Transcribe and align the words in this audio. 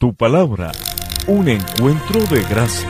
Tu 0.00 0.14
palabra, 0.14 0.72
un 1.26 1.46
encuentro 1.46 2.22
de 2.34 2.40
gracia. 2.48 2.88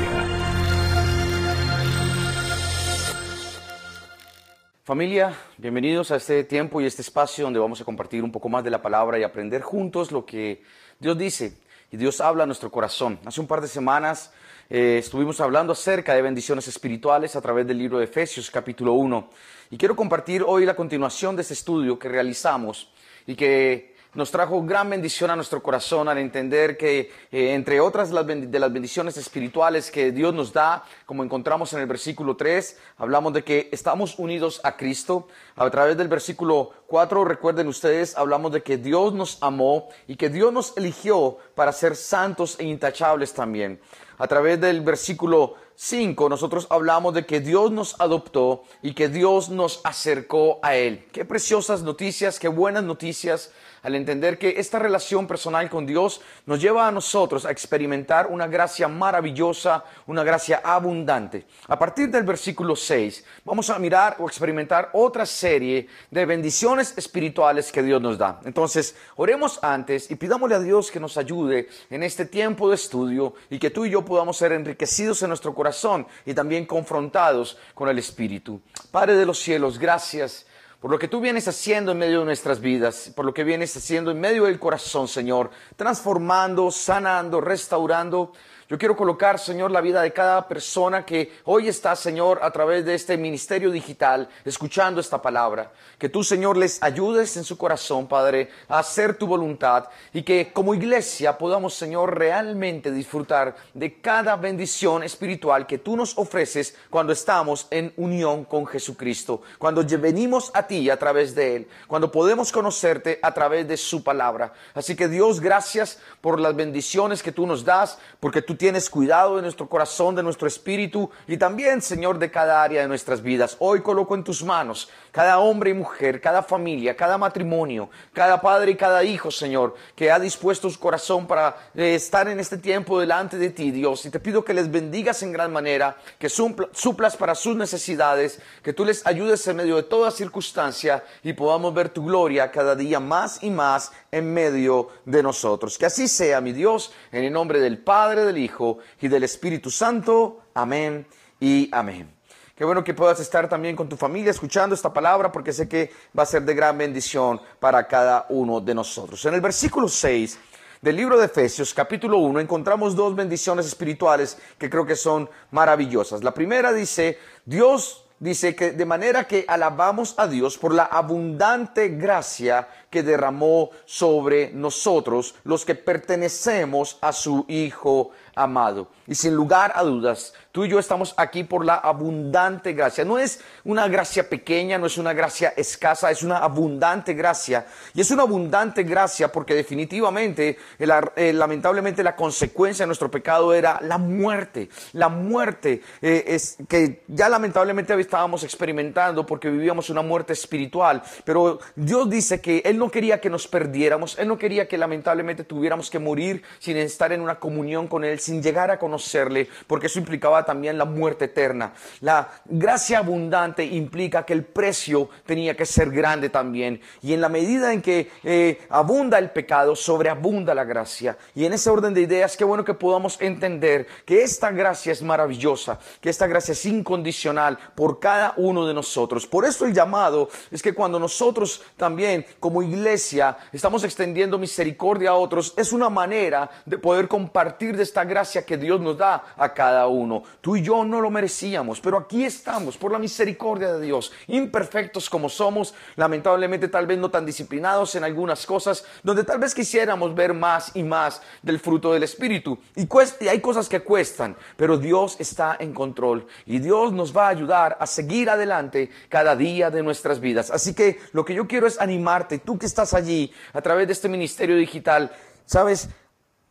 Familia, 4.84 5.36
bienvenidos 5.58 6.12
a 6.12 6.16
este 6.18 6.44
tiempo 6.44 6.80
y 6.80 6.86
este 6.86 7.02
espacio 7.02 7.42
donde 7.42 7.58
vamos 7.58 7.80
a 7.80 7.84
compartir 7.84 8.22
un 8.22 8.30
poco 8.30 8.48
más 8.48 8.62
de 8.62 8.70
la 8.70 8.80
palabra 8.80 9.18
y 9.18 9.24
aprender 9.24 9.60
juntos 9.60 10.12
lo 10.12 10.24
que 10.24 10.62
Dios 11.00 11.18
dice 11.18 11.58
y 11.90 11.96
Dios 11.96 12.20
habla 12.20 12.44
a 12.44 12.46
nuestro 12.46 12.70
corazón. 12.70 13.18
Hace 13.24 13.40
un 13.40 13.48
par 13.48 13.60
de 13.60 13.66
semanas 13.66 14.32
eh, 14.68 14.98
estuvimos 15.00 15.40
hablando 15.40 15.72
acerca 15.72 16.14
de 16.14 16.22
bendiciones 16.22 16.68
espirituales 16.68 17.34
a 17.34 17.40
través 17.40 17.66
del 17.66 17.78
libro 17.78 17.98
de 17.98 18.04
Efesios 18.04 18.52
capítulo 18.52 18.92
1 18.92 19.30
y 19.72 19.76
quiero 19.76 19.96
compartir 19.96 20.44
hoy 20.46 20.64
la 20.64 20.76
continuación 20.76 21.34
de 21.34 21.42
este 21.42 21.54
estudio 21.54 21.98
que 21.98 22.08
realizamos 22.08 22.92
y 23.26 23.34
que 23.34 23.89
nos 24.14 24.30
trajo 24.30 24.62
gran 24.62 24.90
bendición 24.90 25.30
a 25.30 25.36
nuestro 25.36 25.62
corazón 25.62 26.08
al 26.08 26.18
entender 26.18 26.76
que, 26.76 27.12
eh, 27.30 27.54
entre 27.54 27.80
otras 27.80 28.10
de 28.10 28.58
las 28.58 28.72
bendiciones 28.72 29.16
espirituales 29.16 29.90
que 29.90 30.10
Dios 30.10 30.34
nos 30.34 30.52
da, 30.52 30.84
como 31.06 31.22
encontramos 31.22 31.72
en 31.72 31.80
el 31.80 31.86
versículo 31.86 32.36
3, 32.36 32.76
hablamos 32.98 33.32
de 33.32 33.44
que 33.44 33.68
estamos 33.70 34.18
unidos 34.18 34.60
a 34.64 34.76
Cristo. 34.76 35.28
A 35.54 35.70
través 35.70 35.96
del 35.96 36.08
versículo 36.08 36.72
4, 36.88 37.24
recuerden 37.24 37.68
ustedes, 37.68 38.16
hablamos 38.16 38.52
de 38.52 38.62
que 38.62 38.78
Dios 38.78 39.14
nos 39.14 39.38
amó 39.42 39.88
y 40.08 40.16
que 40.16 40.28
Dios 40.28 40.52
nos 40.52 40.76
eligió 40.76 41.38
para 41.54 41.72
ser 41.72 41.94
santos 41.94 42.56
e 42.58 42.64
intachables 42.64 43.32
también. 43.32 43.80
A 44.18 44.26
través 44.26 44.60
del 44.60 44.82
versículo 44.82 45.54
5, 45.76 46.28
nosotros 46.28 46.66
hablamos 46.68 47.14
de 47.14 47.24
que 47.24 47.40
Dios 47.40 47.70
nos 47.70 47.98
adoptó 48.00 48.64
y 48.82 48.92
que 48.92 49.08
Dios 49.08 49.48
nos 49.48 49.80
acercó 49.82 50.58
a 50.62 50.76
Él. 50.76 51.06
Qué 51.10 51.24
preciosas 51.24 51.82
noticias, 51.82 52.38
qué 52.38 52.48
buenas 52.48 52.84
noticias 52.84 53.50
al 53.82 53.94
entender 53.94 54.38
que 54.38 54.54
esta 54.58 54.78
relación 54.78 55.26
personal 55.26 55.68
con 55.70 55.86
Dios 55.86 56.20
nos 56.46 56.60
lleva 56.60 56.86
a 56.86 56.92
nosotros 56.92 57.44
a 57.44 57.50
experimentar 57.50 58.26
una 58.26 58.46
gracia 58.46 58.88
maravillosa, 58.88 59.84
una 60.06 60.22
gracia 60.22 60.60
abundante. 60.64 61.46
A 61.68 61.78
partir 61.78 62.10
del 62.10 62.24
versículo 62.24 62.76
6 62.76 63.24
vamos 63.44 63.70
a 63.70 63.78
mirar 63.78 64.16
o 64.18 64.26
experimentar 64.26 64.90
otra 64.92 65.26
serie 65.26 65.88
de 66.10 66.26
bendiciones 66.26 66.94
espirituales 66.96 67.72
que 67.72 67.82
Dios 67.82 68.00
nos 68.00 68.18
da. 68.18 68.40
Entonces, 68.44 68.94
oremos 69.16 69.58
antes 69.62 70.10
y 70.10 70.16
pidámosle 70.16 70.56
a 70.56 70.60
Dios 70.60 70.90
que 70.90 71.00
nos 71.00 71.16
ayude 71.16 71.68
en 71.90 72.02
este 72.02 72.24
tiempo 72.24 72.68
de 72.68 72.74
estudio 72.74 73.34
y 73.48 73.58
que 73.58 73.70
tú 73.70 73.84
y 73.84 73.90
yo 73.90 74.04
podamos 74.04 74.36
ser 74.36 74.52
enriquecidos 74.52 75.22
en 75.22 75.28
nuestro 75.28 75.54
corazón 75.54 76.06
y 76.26 76.34
también 76.34 76.66
confrontados 76.66 77.58
con 77.74 77.88
el 77.88 77.98
Espíritu. 77.98 78.60
Padre 78.90 79.14
de 79.14 79.26
los 79.26 79.38
cielos, 79.38 79.78
gracias 79.78 80.46
por 80.80 80.90
lo 80.90 80.98
que 80.98 81.08
tú 81.08 81.20
vienes 81.20 81.46
haciendo 81.46 81.92
en 81.92 81.98
medio 81.98 82.20
de 82.20 82.24
nuestras 82.24 82.60
vidas, 82.60 83.12
por 83.14 83.26
lo 83.26 83.34
que 83.34 83.44
vienes 83.44 83.76
haciendo 83.76 84.10
en 84.10 84.18
medio 84.18 84.44
del 84.44 84.58
corazón, 84.58 85.08
Señor, 85.08 85.50
transformando, 85.76 86.70
sanando, 86.70 87.40
restaurando 87.42 88.32
yo 88.70 88.78
quiero 88.78 88.96
colocar, 88.96 89.40
Señor, 89.40 89.72
la 89.72 89.80
vida 89.80 90.00
de 90.00 90.12
cada 90.12 90.46
persona 90.46 91.04
que 91.04 91.40
hoy 91.46 91.66
está, 91.66 91.96
Señor, 91.96 92.38
a 92.40 92.52
través 92.52 92.84
de 92.84 92.94
este 92.94 93.16
ministerio 93.16 93.72
digital, 93.72 94.28
escuchando 94.44 95.00
esta 95.00 95.20
palabra. 95.20 95.72
Que 95.98 96.08
tú, 96.08 96.22
Señor, 96.22 96.56
les 96.56 96.80
ayudes 96.80 97.36
en 97.36 97.42
su 97.42 97.58
corazón, 97.58 98.06
Padre, 98.06 98.48
a 98.68 98.78
hacer 98.78 99.14
tu 99.18 99.26
voluntad 99.26 99.88
y 100.12 100.22
que 100.22 100.52
como 100.52 100.72
iglesia 100.72 101.36
podamos, 101.36 101.74
Señor, 101.74 102.16
realmente 102.16 102.92
disfrutar 102.92 103.56
de 103.74 104.00
cada 104.00 104.36
bendición 104.36 105.02
espiritual 105.02 105.66
que 105.66 105.78
tú 105.78 105.96
nos 105.96 106.16
ofreces 106.16 106.76
cuando 106.90 107.12
estamos 107.12 107.66
en 107.72 107.92
unión 107.96 108.44
con 108.44 108.68
Jesucristo, 108.68 109.42
cuando 109.58 109.84
venimos 109.98 110.52
a 110.54 110.68
ti 110.68 110.90
a 110.90 110.96
través 110.96 111.34
de 111.34 111.56
Él, 111.56 111.68
cuando 111.88 112.12
podemos 112.12 112.52
conocerte 112.52 113.18
a 113.20 113.34
través 113.34 113.66
de 113.66 113.76
su 113.76 114.04
palabra. 114.04 114.52
Así 114.74 114.94
que 114.94 115.08
Dios, 115.08 115.40
gracias 115.40 115.98
por 116.20 116.38
las 116.38 116.54
bendiciones 116.54 117.20
que 117.20 117.32
tú 117.32 117.48
nos 117.48 117.64
das, 117.64 117.98
porque 118.20 118.42
tú 118.42 118.59
tienes 118.60 118.90
cuidado 118.90 119.36
de 119.36 119.42
nuestro 119.42 119.70
corazón, 119.70 120.14
de 120.14 120.22
nuestro 120.22 120.46
espíritu 120.46 121.10
y 121.26 121.38
también, 121.38 121.80
Señor, 121.80 122.18
de 122.18 122.30
cada 122.30 122.62
área 122.62 122.82
de 122.82 122.88
nuestras 122.88 123.22
vidas. 123.22 123.56
Hoy 123.58 123.80
coloco 123.80 124.14
en 124.14 124.22
tus 124.22 124.44
manos 124.44 124.90
cada 125.12 125.38
hombre 125.38 125.70
y 125.70 125.74
mujer, 125.74 126.20
cada 126.20 126.42
familia, 126.42 126.96
cada 126.96 127.18
matrimonio, 127.18 127.90
cada 128.12 128.40
padre 128.40 128.72
y 128.72 128.76
cada 128.76 129.02
hijo, 129.04 129.30
Señor, 129.30 129.74
que 129.94 130.10
ha 130.10 130.18
dispuesto 130.18 130.70
su 130.70 130.78
corazón 130.78 131.26
para 131.26 131.56
eh, 131.74 131.94
estar 131.94 132.28
en 132.28 132.40
este 132.40 132.58
tiempo 132.58 133.00
delante 133.00 133.36
de 133.36 133.50
ti, 133.50 133.70
Dios. 133.70 134.04
Y 134.06 134.10
te 134.10 134.20
pido 134.20 134.44
que 134.44 134.54
les 134.54 134.70
bendigas 134.70 135.22
en 135.22 135.32
gran 135.32 135.52
manera, 135.52 135.96
que 136.18 136.28
suplas 136.28 137.16
para 137.16 137.34
sus 137.34 137.56
necesidades, 137.56 138.40
que 138.62 138.72
tú 138.72 138.84
les 138.84 139.06
ayudes 139.06 139.46
en 139.46 139.56
medio 139.56 139.76
de 139.76 139.82
toda 139.84 140.10
circunstancia 140.10 141.04
y 141.22 141.32
podamos 141.32 141.74
ver 141.74 141.88
tu 141.88 142.04
gloria 142.04 142.50
cada 142.50 142.74
día 142.74 143.00
más 143.00 143.42
y 143.42 143.50
más 143.50 143.92
en 144.10 144.32
medio 144.32 144.88
de 145.04 145.22
nosotros. 145.22 145.78
Que 145.78 145.86
así 145.86 146.08
sea, 146.08 146.40
mi 146.40 146.52
Dios, 146.52 146.92
en 147.12 147.24
el 147.24 147.32
nombre 147.32 147.60
del 147.60 147.78
Padre, 147.78 148.24
del 148.24 148.38
Hijo 148.38 148.78
y 149.00 149.08
del 149.08 149.24
Espíritu 149.24 149.70
Santo. 149.70 150.42
Amén 150.54 151.06
y 151.40 151.68
amén. 151.72 152.19
Qué 152.60 152.66
bueno 152.66 152.84
que 152.84 152.92
puedas 152.92 153.18
estar 153.20 153.48
también 153.48 153.74
con 153.74 153.88
tu 153.88 153.96
familia 153.96 154.32
escuchando 154.32 154.74
esta 154.74 154.92
palabra 154.92 155.32
porque 155.32 155.50
sé 155.50 155.66
que 155.66 155.90
va 156.14 156.24
a 156.24 156.26
ser 156.26 156.42
de 156.42 156.52
gran 156.52 156.76
bendición 156.76 157.40
para 157.58 157.88
cada 157.88 158.26
uno 158.28 158.60
de 158.60 158.74
nosotros. 158.74 159.24
En 159.24 159.32
el 159.32 159.40
versículo 159.40 159.88
6 159.88 160.38
del 160.82 160.94
libro 160.94 161.18
de 161.18 161.24
Efesios, 161.24 161.72
capítulo 161.72 162.18
1, 162.18 162.38
encontramos 162.38 162.94
dos 162.94 163.16
bendiciones 163.16 163.64
espirituales 163.64 164.36
que 164.58 164.68
creo 164.68 164.84
que 164.84 164.94
son 164.94 165.30
maravillosas. 165.52 166.22
La 166.22 166.34
primera 166.34 166.70
dice, 166.70 167.16
Dios 167.46 168.04
dice 168.18 168.54
que 168.54 168.72
de 168.72 168.84
manera 168.84 169.24
que 169.24 169.46
alabamos 169.48 170.14
a 170.18 170.28
Dios 170.28 170.58
por 170.58 170.74
la 170.74 170.84
abundante 170.84 171.88
gracia 171.88 172.68
que 172.90 173.02
derramó 173.02 173.70
sobre 173.86 174.52
nosotros, 174.52 175.34
los 175.44 175.64
que 175.64 175.74
pertenecemos 175.74 176.98
a 177.00 177.12
su 177.12 177.46
Hijo 177.48 178.10
amado. 178.34 178.88
Y 179.06 179.14
sin 179.14 179.34
lugar 179.34 179.72
a 179.74 179.82
dudas, 179.82 180.34
tú 180.52 180.64
y 180.64 180.68
yo 180.68 180.78
estamos 180.78 181.14
aquí 181.16 181.44
por 181.44 181.64
la 181.64 181.76
abundante 181.76 182.72
gracia. 182.72 183.04
No 183.04 183.18
es 183.18 183.40
una 183.64 183.88
gracia 183.88 184.28
pequeña, 184.28 184.78
no 184.78 184.86
es 184.86 184.98
una 184.98 185.12
gracia 185.12 185.52
escasa, 185.56 186.10
es 186.10 186.22
una 186.22 186.38
abundante 186.38 187.14
gracia. 187.14 187.66
Y 187.94 188.00
es 188.00 188.10
una 188.10 188.22
abundante 188.22 188.82
gracia 188.82 189.30
porque 189.30 189.54
definitivamente, 189.54 190.58
eh, 190.78 191.32
lamentablemente, 191.32 192.02
la 192.02 192.16
consecuencia 192.16 192.84
de 192.84 192.88
nuestro 192.88 193.10
pecado 193.10 193.54
era 193.54 193.80
la 193.82 193.98
muerte. 193.98 194.68
La 194.92 195.08
muerte 195.08 195.82
eh, 196.02 196.24
es 196.26 196.56
que 196.68 197.02
ya 197.08 197.28
lamentablemente 197.28 197.98
estábamos 198.00 198.44
experimentando 198.44 199.26
porque 199.26 199.50
vivíamos 199.50 199.90
una 199.90 200.02
muerte 200.02 200.32
espiritual. 200.32 201.02
Pero 201.24 201.60
Dios 201.76 202.08
dice 202.10 202.40
que 202.40 202.62
Él 202.64 202.78
no 202.78 202.90
quería 202.90 203.20
que 203.20 203.30
nos 203.30 203.46
perdiéramos, 203.46 204.18
Él 204.18 204.28
no 204.28 204.38
quería 204.38 204.66
que 204.66 204.78
lamentablemente 204.78 205.44
tuviéramos 205.44 205.90
que 205.90 205.98
morir 205.98 206.42
sin 206.58 206.76
estar 206.76 207.12
en 207.12 207.20
una 207.20 207.38
comunión 207.38 207.86
con 207.86 208.04
Él, 208.04 208.18
sin 208.20 208.42
llegar 208.42 208.70
a 208.70 208.78
conocerle, 208.78 209.48
porque 209.66 209.86
eso 209.86 209.98
implicaba 209.98 210.39
también 210.44 210.78
la 210.78 210.84
muerte 210.84 211.26
eterna. 211.26 211.72
La 212.00 212.28
gracia 212.44 212.98
abundante 212.98 213.64
implica 213.64 214.24
que 214.24 214.32
el 214.32 214.44
precio 214.44 215.08
tenía 215.26 215.56
que 215.56 215.66
ser 215.66 215.90
grande 215.90 216.28
también. 216.28 216.80
Y 217.02 217.12
en 217.12 217.20
la 217.20 217.28
medida 217.28 217.72
en 217.72 217.82
que 217.82 218.10
eh, 218.24 218.60
abunda 218.68 219.18
el 219.18 219.30
pecado, 219.30 219.76
sobreabunda 219.76 220.54
la 220.54 220.64
gracia. 220.64 221.16
Y 221.34 221.44
en 221.44 221.52
ese 221.52 221.70
orden 221.70 221.94
de 221.94 222.02
ideas, 222.02 222.36
qué 222.36 222.44
bueno 222.44 222.64
que 222.64 222.74
podamos 222.74 223.20
entender 223.20 223.86
que 224.04 224.22
esta 224.22 224.50
gracia 224.50 224.92
es 224.92 225.02
maravillosa, 225.02 225.78
que 226.00 226.10
esta 226.10 226.26
gracia 226.26 226.52
es 226.52 226.66
incondicional 226.66 227.58
por 227.74 228.00
cada 228.00 228.34
uno 228.36 228.66
de 228.66 228.74
nosotros. 228.74 229.26
Por 229.26 229.44
eso 229.44 229.64
el 229.66 229.74
llamado 229.74 230.28
es 230.50 230.62
que 230.62 230.74
cuando 230.74 230.98
nosotros 230.98 231.62
también 231.76 232.26
como 232.38 232.62
iglesia 232.62 233.36
estamos 233.52 233.84
extendiendo 233.84 234.38
misericordia 234.38 235.10
a 235.10 235.14
otros, 235.14 235.54
es 235.56 235.72
una 235.72 235.88
manera 235.88 236.50
de 236.64 236.78
poder 236.78 237.08
compartir 237.08 237.76
de 237.76 237.82
esta 237.82 238.04
gracia 238.04 238.44
que 238.44 238.56
Dios 238.56 238.80
nos 238.80 238.98
da 238.98 239.22
a 239.36 239.52
cada 239.52 239.86
uno. 239.86 240.22
Tú 240.40 240.56
y 240.56 240.62
yo 240.62 240.84
no 240.84 241.00
lo 241.00 241.10
merecíamos, 241.10 241.80
pero 241.80 241.98
aquí 241.98 242.24
estamos 242.24 242.76
por 242.76 242.92
la 242.92 242.98
misericordia 242.98 243.74
de 243.74 243.80
Dios, 243.84 244.12
imperfectos 244.26 245.10
como 245.10 245.28
somos, 245.28 245.74
lamentablemente 245.96 246.68
tal 246.68 246.86
vez 246.86 246.98
no 246.98 247.10
tan 247.10 247.26
disciplinados 247.26 247.94
en 247.94 248.04
algunas 248.04 248.46
cosas, 248.46 248.84
donde 249.02 249.24
tal 249.24 249.38
vez 249.38 249.54
quisiéramos 249.54 250.14
ver 250.14 250.32
más 250.32 250.72
y 250.74 250.82
más 250.82 251.20
del 251.42 251.58
fruto 251.58 251.92
del 251.92 252.02
Espíritu. 252.02 252.58
Y, 252.74 252.88
hay 253.28 253.40
cosas 253.40 253.68
que 253.68 253.80
cuestan, 253.80 254.36
pero 254.56 254.78
Dios 254.78 255.16
está 255.18 255.56
en 255.60 255.74
control 255.74 256.26
y 256.46 256.58
Dios 256.58 256.92
nos 256.92 257.16
va 257.16 257.26
a 257.26 257.30
ayudar 257.30 257.76
a 257.80 257.86
seguir 257.86 258.30
adelante 258.30 258.90
cada 259.08 259.36
día 259.36 259.70
de 259.70 259.82
nuestras 259.82 260.20
vidas. 260.20 260.50
Así 260.50 260.74
que 260.74 261.00
lo 261.12 261.24
que 261.24 261.34
yo 261.34 261.46
quiero 261.46 261.66
es 261.66 261.80
animarte, 261.80 262.38
tú 262.38 262.58
que 262.58 262.66
estás 262.66 262.94
allí 262.94 263.32
a 263.52 263.60
través 263.60 263.86
de 263.86 263.92
este 263.92 264.08
ministerio 264.08 264.56
digital, 264.56 265.12
sabes, 265.44 265.88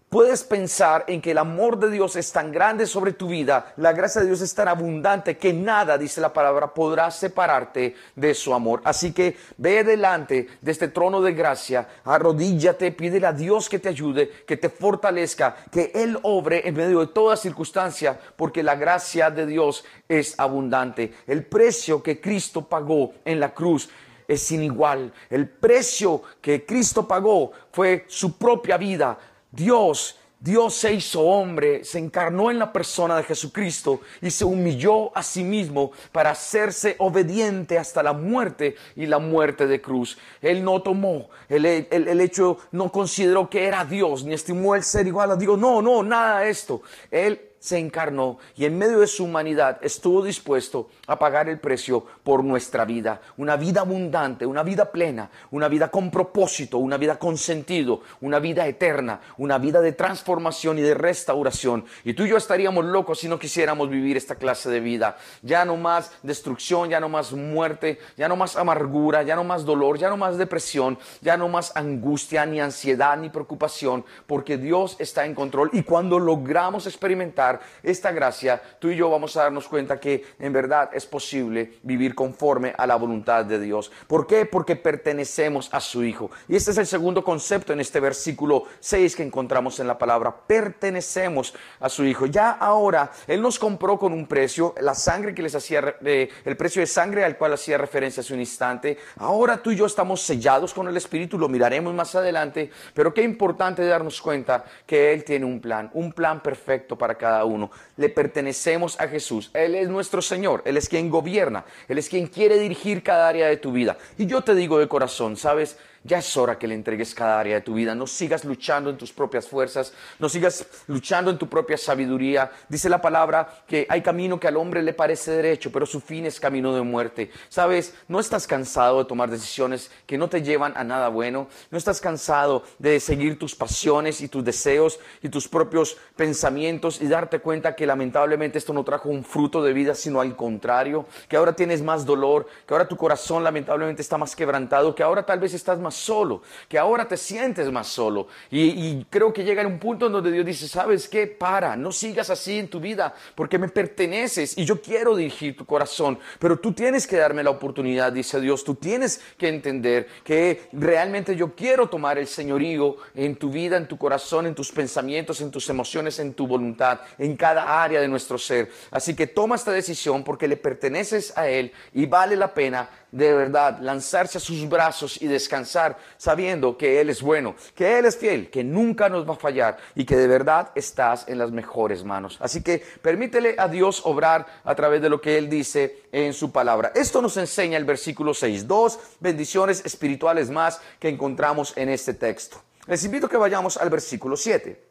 puedes 0.09 0.43
pensar 0.43 1.05
en 1.07 1.21
que 1.21 1.31
el 1.31 1.37
amor 1.37 1.79
de 1.79 1.91
Dios 1.91 2.15
es 2.15 2.31
tan 2.31 2.51
grande 2.51 2.87
sobre 2.87 3.13
tu 3.13 3.27
vida, 3.27 3.73
la 3.77 3.93
gracia 3.93 4.21
de 4.21 4.27
Dios 4.27 4.41
es 4.41 4.53
tan 4.53 4.67
abundante 4.67 5.37
que 5.37 5.53
nada, 5.53 5.97
dice 5.97 6.19
la 6.19 6.33
palabra, 6.33 6.73
podrá 6.73 7.11
separarte 7.11 7.95
de 8.15 8.33
su 8.33 8.53
amor. 8.53 8.81
Así 8.83 9.13
que 9.13 9.37
ve 9.57 9.83
delante 9.83 10.47
de 10.61 10.71
este 10.71 10.87
trono 10.87 11.21
de 11.21 11.33
gracia, 11.33 11.87
arrodíllate, 12.03 12.91
pídele 12.91 13.27
a 13.27 13.33
Dios 13.33 13.69
que 13.69 13.79
te 13.79 13.89
ayude, 13.89 14.29
que 14.47 14.57
te 14.57 14.69
fortalezca, 14.69 15.55
que 15.71 15.91
Él 15.93 16.19
obre 16.23 16.67
en 16.67 16.75
medio 16.75 16.99
de 16.99 17.07
toda 17.07 17.37
circunstancia, 17.37 18.19
porque 18.35 18.63
la 18.63 18.75
gracia 18.75 19.29
de 19.29 19.45
Dios 19.45 19.85
es 20.07 20.33
abundante. 20.39 21.13
El 21.27 21.45
precio 21.45 22.01
que 22.01 22.19
Cristo 22.19 22.67
pagó 22.67 23.13
en 23.25 23.39
la 23.39 23.53
cruz 23.53 23.89
es 24.29 24.43
sin 24.43 24.61
igual. 24.63 25.11
El 25.29 25.49
precio 25.49 26.21
que 26.39 26.65
Cristo 26.65 27.07
pagó 27.07 27.51
fue 27.71 28.05
su 28.07 28.37
propia 28.37 28.77
vida 28.77 29.17
Dios 29.51 30.19
Dios 30.41 30.73
se 30.75 30.93
hizo 30.93 31.21
hombre, 31.21 31.83
se 31.83 31.99
encarnó 31.99 32.49
en 32.49 32.59
la 32.59 32.71
persona 32.71 33.17
de 33.17 33.23
Jesucristo 33.23 33.99
y 34.21 34.31
se 34.31 34.45
humilló 34.45 35.15
a 35.15 35.21
sí 35.21 35.43
mismo 35.43 35.91
para 36.13 36.29
hacerse 36.29 36.95
obediente 36.99 37.77
hasta 37.77 38.01
la 38.01 38.13
muerte 38.13 38.75
y 38.95 39.05
la 39.05 39.19
muerte 39.19 39.67
de 39.67 39.81
cruz. 39.81 40.17
Él 40.41 40.63
no 40.63 40.81
tomó 40.81 41.29
el, 41.49 41.65
el, 41.65 42.21
hecho, 42.21 42.57
no 42.71 42.89
consideró 42.89 43.49
que 43.49 43.65
era 43.65 43.83
Dios, 43.83 44.23
ni 44.23 44.33
estimó 44.33 44.75
el 44.75 44.83
ser 44.83 45.07
igual 45.07 45.31
a 45.31 45.35
Dios. 45.35 45.59
No, 45.59 45.81
no, 45.81 46.03
nada 46.03 46.39
de 46.39 46.49
esto. 46.51 46.83
Él 47.11 47.48
se 47.59 47.77
encarnó 47.77 48.39
y 48.55 48.65
en 48.65 48.77
medio 48.77 48.99
de 48.99 49.07
su 49.07 49.25
humanidad 49.25 49.77
estuvo 49.81 50.23
dispuesto 50.23 50.89
a 51.07 51.19
pagar 51.19 51.49
el 51.49 51.59
precio 51.59 52.05
por 52.23 52.43
nuestra 52.43 52.85
vida. 52.85 53.21
Una 53.37 53.57
vida 53.57 53.81
abundante, 53.81 54.45
una 54.45 54.63
vida 54.63 54.91
plena, 54.91 55.29
una 55.51 55.67
vida 55.67 55.91
con 55.91 56.09
propósito, 56.09 56.77
una 56.77 56.97
vida 56.97 57.19
con 57.19 57.37
sentido, 57.37 58.01
una 58.21 58.39
vida 58.39 58.65
eterna, 58.67 59.19
una 59.37 59.57
vida 59.57 59.81
de 59.81 59.91
transformación 59.91 60.79
y 60.79 60.81
de 60.81 60.93
restauración. 60.93 61.85
Y 62.03 62.13
tú 62.13 62.23
y 62.23 62.29
yo 62.29 62.37
estaríamos 62.37 62.85
locos 62.85 63.19
si 63.19 63.27
no 63.27 63.39
quisiéramos 63.39 63.89
vivir 63.89 64.17
esta 64.17 64.35
clase 64.35 64.69
de 64.69 64.79
vida. 64.79 65.17
Ya 65.41 65.65
no 65.65 65.75
más 65.75 66.11
destrucción, 66.23 66.89
ya 66.89 66.99
no 66.99 67.09
más 67.09 67.33
muerte, 67.33 67.99
ya 68.17 68.27
no 68.27 68.35
más 68.35 68.55
amargura, 68.55 69.23
ya 69.23 69.35
no 69.35 69.43
más 69.43 69.65
dolor, 69.65 69.97
ya 69.97 70.09
no 70.09 70.17
más 70.17 70.37
depresión, 70.37 70.97
ya 71.21 71.37
no 71.37 71.49
más 71.49 71.75
angustia, 71.75 72.45
ni 72.45 72.59
ansiedad, 72.61 73.17
ni 73.17 73.29
preocupación, 73.29 74.05
porque 74.27 74.57
Dios 74.57 74.95
está 74.99 75.25
en 75.25 75.35
control. 75.35 75.69
Y 75.73 75.83
cuando 75.83 76.19
logramos 76.19 76.87
experimentar 76.87 77.48
esta 77.81 78.11
gracia, 78.11 78.61
tú 78.79 78.89
y 78.89 78.95
yo 78.95 79.09
vamos 79.09 79.35
a 79.37 79.43
darnos 79.43 79.67
cuenta 79.67 79.99
que 79.99 80.25
en 80.39 80.53
verdad 80.53 80.89
es 80.93 81.05
posible 81.05 81.79
vivir 81.83 82.13
conforme 82.13 82.73
a 82.77 82.85
la 82.85 82.95
voluntad 82.95 83.45
de 83.45 83.59
Dios. 83.59 83.91
¿Por 84.07 84.27
qué? 84.27 84.45
Porque 84.45 84.75
pertenecemos 84.75 85.69
a 85.71 85.79
su 85.79 86.03
Hijo. 86.03 86.29
Y 86.47 86.55
este 86.55 86.71
es 86.71 86.77
el 86.77 86.87
segundo 86.87 87.23
concepto 87.23 87.73
en 87.73 87.79
este 87.79 87.99
versículo 87.99 88.63
6 88.79 89.15
que 89.15 89.23
encontramos 89.23 89.79
en 89.79 89.87
la 89.87 89.97
palabra. 89.97 90.35
Pertenecemos 90.45 91.53
a 91.79 91.89
su 91.89 92.03
Hijo. 92.05 92.25
Ya 92.25 92.51
ahora, 92.51 93.11
Él 93.27 93.41
nos 93.41 93.57
compró 93.59 93.97
con 93.97 94.13
un 94.13 94.27
precio, 94.27 94.73
la 94.81 94.93
sangre 94.93 95.33
que 95.33 95.41
les 95.41 95.55
hacía, 95.55 95.95
eh, 96.03 96.29
el 96.45 96.57
precio 96.57 96.81
de 96.81 96.87
sangre 96.87 97.23
al 97.23 97.37
cual 97.37 97.53
hacía 97.53 97.77
referencia 97.77 98.21
hace 98.21 98.33
un 98.33 98.39
instante. 98.39 98.97
Ahora 99.17 99.57
tú 99.61 99.71
y 99.71 99.75
yo 99.75 99.85
estamos 99.85 100.21
sellados 100.21 100.73
con 100.73 100.87
el 100.87 100.97
Espíritu, 100.97 101.37
lo 101.37 101.49
miraremos 101.49 101.93
más 101.93 102.15
adelante, 102.15 102.69
pero 102.93 103.13
qué 103.13 103.23
importante 103.23 103.85
darnos 103.85 104.21
cuenta 104.21 104.65
que 104.85 105.13
Él 105.13 105.23
tiene 105.23 105.45
un 105.45 105.59
plan, 105.59 105.89
un 105.93 106.11
plan 106.11 106.41
perfecto 106.41 106.97
para 106.97 107.15
cada 107.15 107.38
uno. 107.45 107.71
Le 107.97 108.09
pertenecemos 108.09 108.99
a 108.99 109.07
Jesús. 109.07 109.51
Él 109.53 109.75
es 109.75 109.89
nuestro 109.89 110.21
Señor. 110.21 110.61
Él 110.65 110.77
es 110.77 110.89
quien 110.89 111.09
gobierna. 111.09 111.65
Él 111.87 111.97
es 111.97 112.09
quien 112.09 112.27
quiere 112.27 112.59
dirigir 112.59 113.03
cada 113.03 113.27
área 113.27 113.47
de 113.47 113.57
tu 113.57 113.71
vida. 113.71 113.97
Y 114.17 114.25
yo 114.25 114.41
te 114.41 114.55
digo 114.55 114.79
de 114.79 114.87
corazón, 114.87 115.37
¿sabes? 115.37 115.77
Ya 116.03 116.19
es 116.19 116.37
hora 116.37 116.57
que 116.57 116.67
le 116.67 116.75
entregues 116.75 117.13
cada 117.13 117.39
área 117.39 117.55
de 117.55 117.61
tu 117.61 117.73
vida. 117.73 117.93
No 117.93 118.07
sigas 118.07 118.45
luchando 118.45 118.89
en 118.89 118.97
tus 118.97 119.11
propias 119.11 119.47
fuerzas, 119.47 119.93
no 120.17 120.29
sigas 120.29 120.65
luchando 120.87 121.29
en 121.31 121.37
tu 121.37 121.49
propia 121.49 121.77
sabiduría. 121.77 122.51
Dice 122.69 122.89
la 122.89 123.01
palabra 123.01 123.63
que 123.67 123.85
hay 123.89 124.01
camino 124.01 124.39
que 124.39 124.47
al 124.47 124.57
hombre 124.57 124.81
le 124.81 124.93
parece 124.93 125.31
derecho, 125.31 125.71
pero 125.71 125.85
su 125.85 125.99
fin 125.99 126.25
es 126.25 126.39
camino 126.39 126.73
de 126.73 126.81
muerte. 126.81 127.31
Sabes, 127.49 127.93
no 128.07 128.19
estás 128.19 128.47
cansado 128.47 128.99
de 128.99 129.05
tomar 129.05 129.29
decisiones 129.29 129.91
que 130.05 130.17
no 130.17 130.29
te 130.29 130.41
llevan 130.41 130.73
a 130.77 130.83
nada 130.83 131.09
bueno. 131.09 131.47
No 131.69 131.77
estás 131.77 131.99
cansado 131.99 132.63
de 132.77 132.99
seguir 132.99 133.37
tus 133.37 133.55
pasiones 133.55 134.21
y 134.21 134.27
tus 134.27 134.43
deseos 134.43 134.99
y 135.21 135.29
tus 135.29 135.47
propios 135.47 135.97
pensamientos 136.15 137.01
y 137.01 137.07
darte 137.07 137.39
cuenta 137.39 137.75
que 137.75 137.85
lamentablemente 137.85 138.57
esto 138.57 138.73
no 138.73 138.83
trajo 138.83 139.09
un 139.09 139.23
fruto 139.23 139.61
de 139.61 139.73
vida, 139.73 139.95
sino 139.95 140.21
al 140.21 140.35
contrario, 140.35 141.05
que 141.27 141.37
ahora 141.37 141.53
tienes 141.53 141.81
más 141.81 142.05
dolor, 142.05 142.47
que 142.65 142.73
ahora 142.73 142.87
tu 142.87 142.95
corazón 142.95 143.43
lamentablemente 143.43 144.01
está 144.01 144.17
más 144.17 144.35
quebrantado, 144.35 144.95
que 144.95 145.03
ahora 145.03 145.25
tal 145.25 145.39
vez 145.39 145.53
estás 145.53 145.79
más 145.79 145.88
solo, 145.95 146.41
que 146.67 146.77
ahora 146.77 147.07
te 147.07 147.17
sientes 147.17 147.71
más 147.71 147.87
solo. 147.87 148.27
Y, 148.49 149.03
creo 149.09 149.33
que 149.33 149.43
llega 149.43 149.65
un 149.65 149.79
punto 149.79 150.09
donde 150.09 150.31
Dios 150.31 150.45
dice, 150.45 150.67
¿sabes 150.67 151.07
qué? 151.07 151.27
Para, 151.27 151.75
no 151.75 151.91
sigas 151.91 152.29
así 152.29 152.59
en 152.59 152.69
tu 152.69 152.79
vida, 152.79 153.13
porque 153.35 153.57
me 153.57 153.69
perteneces 153.69 154.57
y 154.57 154.65
yo 154.65 154.81
quiero 154.81 155.15
dirigir 155.15 155.55
tu 155.55 155.65
corazón, 155.65 156.19
pero 156.39 156.59
tú 156.59 156.73
tienes 156.73 157.05
que 157.05 157.17
darme 157.17 157.43
la 157.43 157.49
oportunidad, 157.49 158.11
dice 158.11 158.39
Dios, 158.39 158.63
tú 158.63 158.75
tienes 158.75 159.21
que 159.37 159.47
entender 159.47 160.07
que 160.23 160.69
realmente 160.73 161.35
yo 161.35 161.55
quiero 161.55 161.87
tomar 161.87 162.17
el 162.17 162.27
señorío 162.27 162.97
en 163.15 163.35
tu 163.35 163.49
vida, 163.49 163.77
en 163.77 163.87
tu 163.87 163.97
corazón, 163.97 164.45
en 164.45 164.55
tus 164.55 164.71
pensamientos, 164.71 165.41
en 165.41 165.51
tus 165.51 165.69
emociones, 165.69 166.19
en 166.19 166.33
tu 166.33 166.47
voluntad, 166.47 167.01
en 167.17 167.35
cada 167.35 167.83
área 167.83 168.01
de 168.01 168.07
nuestro 168.07 168.37
ser. 168.37 168.71
Así 168.91 169.15
que 169.15 169.27
toma 169.27 169.55
esta 169.55 169.71
decisión 169.71 170.23
porque 170.23 170.47
le 170.47 170.57
perteneces 170.57 171.37
a 171.37 171.47
Él 171.47 171.71
y 171.93 172.05
vale 172.05 172.35
la 172.35 172.53
pena 172.53 172.89
de 173.11 173.33
verdad 173.33 173.79
lanzarse 173.81 174.37
a 174.37 174.41
sus 174.41 174.67
brazos 174.67 175.21
y 175.21 175.27
descansar 175.27 175.97
sabiendo 176.17 176.77
que 176.77 177.01
Él 177.01 177.09
es 177.09 177.21
bueno, 177.21 177.55
que 177.75 177.97
Él 177.99 178.05
es 178.05 178.17
fiel, 178.17 178.49
que 178.49 178.63
nunca 178.63 179.09
nos 179.09 179.27
va 179.27 179.33
a 179.33 179.37
fallar 179.37 179.77
y 179.95 180.05
que 180.05 180.15
de 180.15 180.27
verdad 180.27 180.71
estás 180.75 181.27
en 181.27 181.37
las 181.37 181.51
mejores 181.51 182.03
manos. 182.03 182.37
Así 182.41 182.61
que 182.61 182.83
permítele 183.01 183.55
a 183.57 183.67
Dios 183.67 184.01
obrar 184.05 184.45
a 184.63 184.75
través 184.75 185.01
de 185.01 185.09
lo 185.09 185.21
que 185.21 185.37
Él 185.37 185.49
dice 185.49 186.03
en 186.11 186.33
su 186.33 186.51
palabra. 186.51 186.91
Esto 186.95 187.21
nos 187.21 187.37
enseña 187.37 187.77
el 187.77 187.85
versículo 187.85 188.33
6, 188.33 188.67
dos 188.67 188.99
bendiciones 189.19 189.85
espirituales 189.85 190.49
más 190.49 190.81
que 190.99 191.09
encontramos 191.09 191.73
en 191.75 191.89
este 191.89 192.13
texto. 192.13 192.61
Les 192.87 193.03
invito 193.03 193.27
a 193.27 193.29
que 193.29 193.37
vayamos 193.37 193.77
al 193.77 193.89
versículo 193.89 194.35
7. 194.35 194.89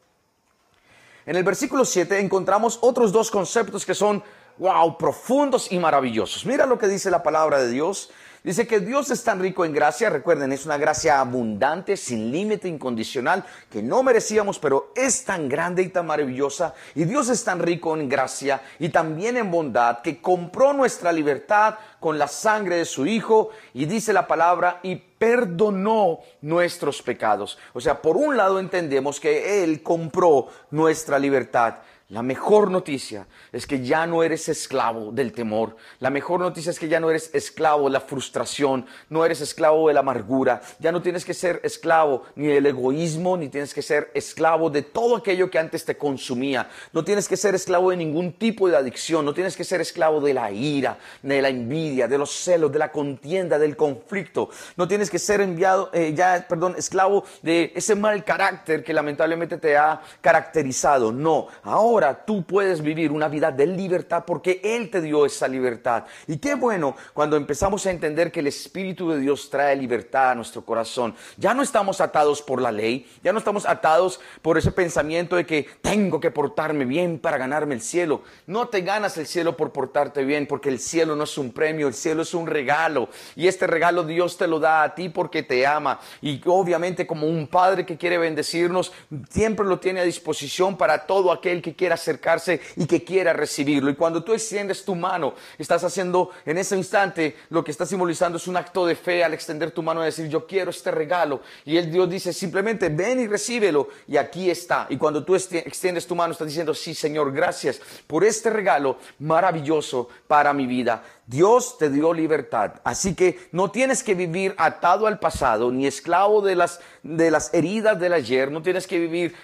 En 1.25 1.35
el 1.35 1.43
versículo 1.43 1.85
7 1.85 2.17
encontramos 2.19 2.79
otros 2.81 3.11
dos 3.11 3.29
conceptos 3.29 3.85
que 3.85 3.93
son 3.93 4.23
wow, 4.59 4.97
profundos 4.97 5.71
y 5.71 5.79
maravillosos. 5.79 6.45
Mira 6.45 6.65
lo 6.65 6.77
que 6.77 6.87
dice 6.87 7.09
la 7.09 7.23
palabra 7.23 7.59
de 7.59 7.71
Dios. 7.71 8.11
Dice 8.41 8.67
que 8.67 8.79
Dios 8.79 9.11
es 9.11 9.25
tan 9.25 9.41
rico 9.41 9.65
en 9.65 9.73
gracia, 9.73 10.09
recuerden, 10.09 10.53
es 10.53 10.65
una 10.65 10.77
gracia 10.77 11.19
abundante, 11.19 11.97
sin 11.97 12.31
límite, 12.31 12.69
incondicional, 12.69 13.43
que 13.69 13.83
no 13.83 14.01
merecíamos, 14.01 14.59
pero 14.59 14.93
es 14.95 15.25
tan 15.25 15.49
grande 15.49 15.81
y 15.81 15.89
tan 15.89 16.05
maravillosa. 16.05 16.73
Y 16.95 17.03
Dios 17.03 17.27
es 17.27 17.43
tan 17.43 17.59
rico 17.59 17.97
en 17.97 18.07
gracia 18.07 18.61
y 18.79 18.89
también 18.89 19.35
en 19.35 19.51
bondad, 19.51 20.01
que 20.01 20.21
compró 20.21 20.71
nuestra 20.71 21.11
libertad 21.11 21.75
con 21.99 22.17
la 22.17 22.29
sangre 22.29 22.77
de 22.77 22.85
su 22.85 23.05
Hijo, 23.05 23.49
y 23.73 23.85
dice 23.85 24.13
la 24.13 24.25
palabra, 24.25 24.79
y 24.83 24.95
perdonó 24.95 26.19
nuestros 26.41 27.01
pecados. 27.01 27.57
O 27.73 27.81
sea, 27.81 28.01
por 28.01 28.15
un 28.15 28.37
lado 28.37 28.59
entendemos 28.59 29.19
que 29.19 29.63
Él 29.63 29.83
compró 29.83 30.47
nuestra 30.71 31.19
libertad. 31.19 31.79
La 32.11 32.23
mejor 32.23 32.71
noticia 32.71 33.27
es 33.51 33.67
que 33.67 33.85
ya 33.85 34.07
no 34.07 34.23
eres 34.23 34.49
esclavo 34.49 35.11
del 35.11 35.31
temor. 35.31 35.75
La 35.99 36.09
mejor 36.09 36.39
noticia 36.39 36.71
es 36.71 36.79
que 36.79 36.87
ya 36.87 36.99
no 36.99 37.11
eres 37.11 37.29
esclavo 37.35 37.83
de 37.83 37.91
la 37.91 38.01
frustración, 38.01 38.87
no 39.09 39.23
eres 39.25 39.41
esclavo 39.41 39.87
de 39.87 39.93
la 39.93 39.99
amargura. 39.99 40.59
Ya 40.79 40.91
no 40.91 41.03
tienes 41.03 41.23
que 41.23 41.35
ser 41.35 41.61
esclavo 41.63 42.23
ni 42.35 42.47
del 42.47 42.65
egoísmo, 42.65 43.37
ni 43.37 43.49
tienes 43.49 43.75
que 43.75 43.83
ser 43.83 44.09
esclavo 44.15 44.71
de 44.71 44.81
todo 44.81 45.17
aquello 45.17 45.51
que 45.51 45.59
antes 45.59 45.85
te 45.85 45.97
consumía. 45.97 46.67
No 46.93 47.03
tienes 47.03 47.27
que 47.27 47.37
ser 47.37 47.53
esclavo 47.53 47.91
de 47.91 47.97
ningún 47.97 48.33
tipo 48.33 48.67
de 48.67 48.75
adicción. 48.75 49.23
No 49.23 49.35
tienes 49.35 49.55
que 49.55 49.63
ser 49.63 49.79
esclavo 49.79 50.19
de 50.19 50.33
la 50.33 50.49
ira, 50.49 50.97
de 51.21 51.43
la 51.43 51.49
envidia, 51.49 52.07
de 52.07 52.17
los 52.17 52.31
celos, 52.31 52.71
de 52.71 52.79
la 52.79 52.91
contienda, 52.91 53.59
del 53.59 53.77
conflicto. 53.77 54.49
No 54.77 54.87
tienes 54.87 55.11
que 55.11 55.19
ser 55.19 55.41
enviado, 55.41 55.91
eh, 55.93 56.11
ya, 56.15 56.43
perdón, 56.49 56.73
esclavo 56.75 57.23
de 57.43 57.71
ese 57.75 57.93
mal 57.93 58.23
carácter 58.23 58.83
que 58.83 58.95
lamentablemente 58.95 59.59
te 59.59 59.77
ha 59.77 60.01
caracterizado. 60.21 61.11
No, 61.11 61.49
ahora 61.61 61.98
ahora 61.99 62.25
tú 62.25 62.43
puedes 62.43 62.81
vivir 62.81 63.11
una 63.11 63.27
vida 63.27 63.51
de 63.51 63.67
libertad 63.67 64.23
porque 64.25 64.61
Él 64.63 64.89
te 64.89 65.01
dio 65.01 65.25
esa 65.25 65.49
libertad. 65.49 66.05
Y 66.27 66.37
qué 66.37 66.55
bueno 66.55 66.95
cuando 67.13 67.35
empezamos 67.35 67.85
a 67.85 67.91
entender 67.91 68.31
que 68.31 68.39
el 68.39 68.47
Espíritu 68.47 69.09
de 69.09 69.19
Dios 69.19 69.49
trae 69.49 69.75
libertad 69.75 70.31
a 70.31 70.35
nuestro 70.35 70.63
corazón. 70.63 71.13
Ya 71.35 71.53
no 71.53 71.61
estamos 71.61 71.99
atados 71.99 72.41
por 72.41 72.61
la 72.61 72.71
ley, 72.71 73.05
ya 73.21 73.33
no 73.33 73.39
estamos 73.39 73.65
atados 73.65 74.21
por 74.41 74.57
ese 74.57 74.71
pensamiento 74.71 75.35
de 75.35 75.45
que 75.45 75.67
tengo 75.81 76.21
que 76.21 76.31
portarme 76.31 76.85
bien 76.85 77.19
para 77.19 77.37
ganarme 77.37 77.75
el 77.75 77.81
cielo. 77.81 78.21
No 78.47 78.69
te 78.69 78.79
ganas 78.79 79.17
el 79.17 79.27
cielo 79.27 79.57
por 79.57 79.73
portarte 79.73 80.23
bien 80.23 80.47
porque 80.47 80.69
el 80.69 80.79
cielo 80.79 81.17
no 81.17 81.25
es 81.25 81.37
un 81.37 81.51
premio, 81.51 81.89
el 81.89 81.93
cielo 81.93 82.21
es 82.21 82.33
un 82.33 82.47
regalo. 82.47 83.09
Y 83.35 83.47
este 83.47 83.67
regalo 83.67 84.03
Dios 84.03 84.37
te 84.37 84.47
lo 84.47 84.59
da 84.61 84.83
a 84.83 84.95
ti 84.95 85.09
porque 85.09 85.43
te 85.43 85.67
ama. 85.67 85.99
Y 86.21 86.41
obviamente 86.45 87.05
como 87.05 87.27
un 87.27 87.47
padre 87.47 87.85
que 87.85 87.97
quiere 87.97 88.17
bendecirnos, 88.17 88.93
siempre 89.29 89.65
lo 89.65 89.79
tiene 89.79 89.99
a 89.99 90.03
disposición 90.03 90.77
para 90.77 91.05
todo 91.05 91.33
aquel 91.33 91.61
que 91.61 91.75
quiere 91.75 91.88
acercarse 91.91 92.61
y 92.75 92.85
que 92.85 93.03
quiera 93.03 93.33
recibirlo. 93.33 93.89
Y 93.89 93.95
cuando 93.95 94.23
tú 94.23 94.33
extiendes 94.33 94.83
tu 94.83 94.95
mano, 94.95 95.33
estás 95.57 95.83
haciendo 95.83 96.31
en 96.45 96.57
ese 96.57 96.77
instante 96.77 97.35
lo 97.49 97.63
que 97.63 97.71
estás 97.71 97.89
simbolizando 97.89 98.37
es 98.37 98.47
un 98.47 98.57
acto 98.57 98.85
de 98.85 98.95
fe 98.95 99.23
al 99.23 99.33
extender 99.33 99.71
tu 99.71 99.83
mano 99.83 100.01
y 100.01 100.05
decir 100.05 100.27
yo 100.27 100.45
quiero 100.45 100.71
este 100.71 100.91
regalo. 100.91 101.41
Y 101.65 101.77
el 101.77 101.91
Dios 101.91 102.09
dice 102.09 102.33
simplemente 102.33 102.89
ven 102.89 103.19
y 103.19 103.27
recíbelo 103.27 103.89
y 104.07 104.17
aquí 104.17 104.49
está. 104.49 104.87
Y 104.89 104.97
cuando 104.97 105.23
tú 105.23 105.35
extiendes 105.35 106.07
tu 106.07 106.15
mano 106.15 106.33
estás 106.33 106.47
diciendo 106.47 106.73
sí 106.73 106.93
Señor, 106.93 107.31
gracias 107.31 107.81
por 108.07 108.23
este 108.23 108.49
regalo 108.49 108.97
maravilloso 109.19 110.09
para 110.27 110.53
mi 110.53 110.65
vida. 110.65 111.03
Dios 111.29 111.77
te 111.77 111.91
dio 111.91 112.11
libertad. 112.11 112.81
Así 112.83 113.13
que 113.13 113.39
no 113.51 113.69
tienes 113.69 114.01
que 114.01 114.15
vivir 114.15 114.55
atado 114.57 115.05
al 115.05 115.19
pasado, 115.19 115.71
ni 115.71 115.85
esclavo 115.85 116.41
de 116.41 116.55
las, 116.55 116.79
de 117.03 117.29
las 117.29 117.53
heridas 117.53 117.99
del 117.99 118.13
ayer. 118.13 118.51
No 118.51 118.63
tienes 118.63 118.87
que 118.87 118.97
vivir 118.97 119.35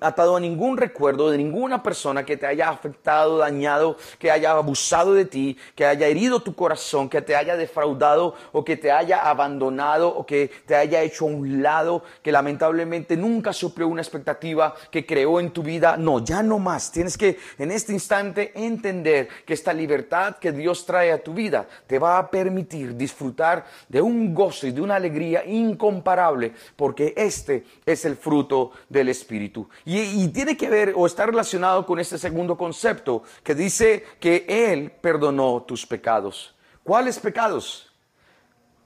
atado 0.00 0.36
a 0.36 0.40
ningún 0.40 0.78
recuerdo 0.78 1.30
de 1.30 1.36
ninguna 1.36 1.82
persona 1.82 2.24
que 2.24 2.38
te 2.38 2.46
haya 2.46 2.70
afectado, 2.70 3.36
dañado, 3.36 3.98
que 4.18 4.30
haya 4.30 4.52
abusado 4.52 5.12
de 5.12 5.26
ti, 5.26 5.58
que 5.74 5.84
haya 5.84 6.06
herido 6.06 6.40
tu 6.40 6.54
corazón, 6.54 7.10
que 7.10 7.20
te 7.20 7.36
haya 7.36 7.54
defraudado 7.58 8.34
o 8.52 8.64
que 8.64 8.78
te 8.78 8.90
haya 8.90 9.28
abandonado 9.28 10.08
o 10.08 10.24
que 10.24 10.50
te 10.64 10.74
haya 10.74 11.02
hecho 11.02 11.26
a 11.26 11.28
un 11.28 11.62
lado, 11.62 12.02
que 12.22 12.32
lamentablemente 12.32 13.14
nunca 13.14 13.52
suplió 13.52 13.88
una 13.88 14.00
expectativa 14.00 14.74
que 14.90 15.04
creó 15.04 15.38
en 15.38 15.50
tu 15.50 15.62
vida. 15.62 15.98
No, 15.98 16.24
ya 16.24 16.42
no 16.42 16.58
más. 16.58 16.90
Tienes 16.90 17.18
que 17.18 17.38
en 17.58 17.72
este 17.72 17.92
instante 17.92 18.52
entender 18.54 19.28
que 19.44 19.52
esta 19.52 19.74
libertad 19.74 20.36
que 20.36 20.50
Dios 20.50 20.86
trae 20.86 21.12
a 21.12 21.25
tu 21.26 21.34
vida 21.34 21.66
te 21.88 21.98
va 21.98 22.18
a 22.18 22.30
permitir 22.30 22.96
disfrutar 22.96 23.66
de 23.88 24.00
un 24.00 24.32
gozo 24.32 24.68
y 24.68 24.70
de 24.70 24.80
una 24.80 24.94
alegría 24.94 25.44
incomparable, 25.44 26.52
porque 26.76 27.12
este 27.16 27.66
es 27.84 28.04
el 28.04 28.14
fruto 28.14 28.70
del 28.88 29.08
Espíritu. 29.08 29.68
Y, 29.84 30.28
tiene 30.28 30.56
que 30.56 30.70
ver 30.70 30.92
o 30.94 31.04
está 31.04 31.26
relacionado 31.26 31.84
con 31.84 31.98
este 31.98 32.16
segundo 32.16 32.56
concepto 32.56 33.24
que 33.42 33.56
dice 33.56 34.04
que 34.20 34.44
Él 34.48 34.92
perdonó 35.00 35.62
tus 35.62 35.84
pecados. 35.84 36.54
¿Cuáles 36.84 37.18
pecados? 37.18 37.92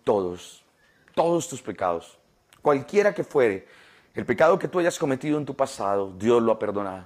Todos, 0.03 0.65
todos 1.15 1.47
tus 1.47 1.61
pecados, 1.61 2.19
cualquiera 2.63 3.13
que 3.13 3.23
fuere. 3.23 3.69
El 4.15 4.25
pecado 4.25 4.59
que 4.59 4.67
tú 4.67 4.79
hayas 4.79 4.99
cometido 4.99 5.37
en 5.37 5.45
tu 5.45 5.55
pasado, 5.55 6.15
Dios 6.19 6.43
lo 6.43 6.53
ha 6.53 6.59
perdonado. 6.59 7.05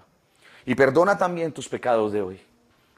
Y 0.64 0.76
perdona 0.76 1.18
también 1.18 1.50
tus 1.50 1.68
pecados 1.68 2.12
de 2.12 2.22
hoy. 2.22 2.40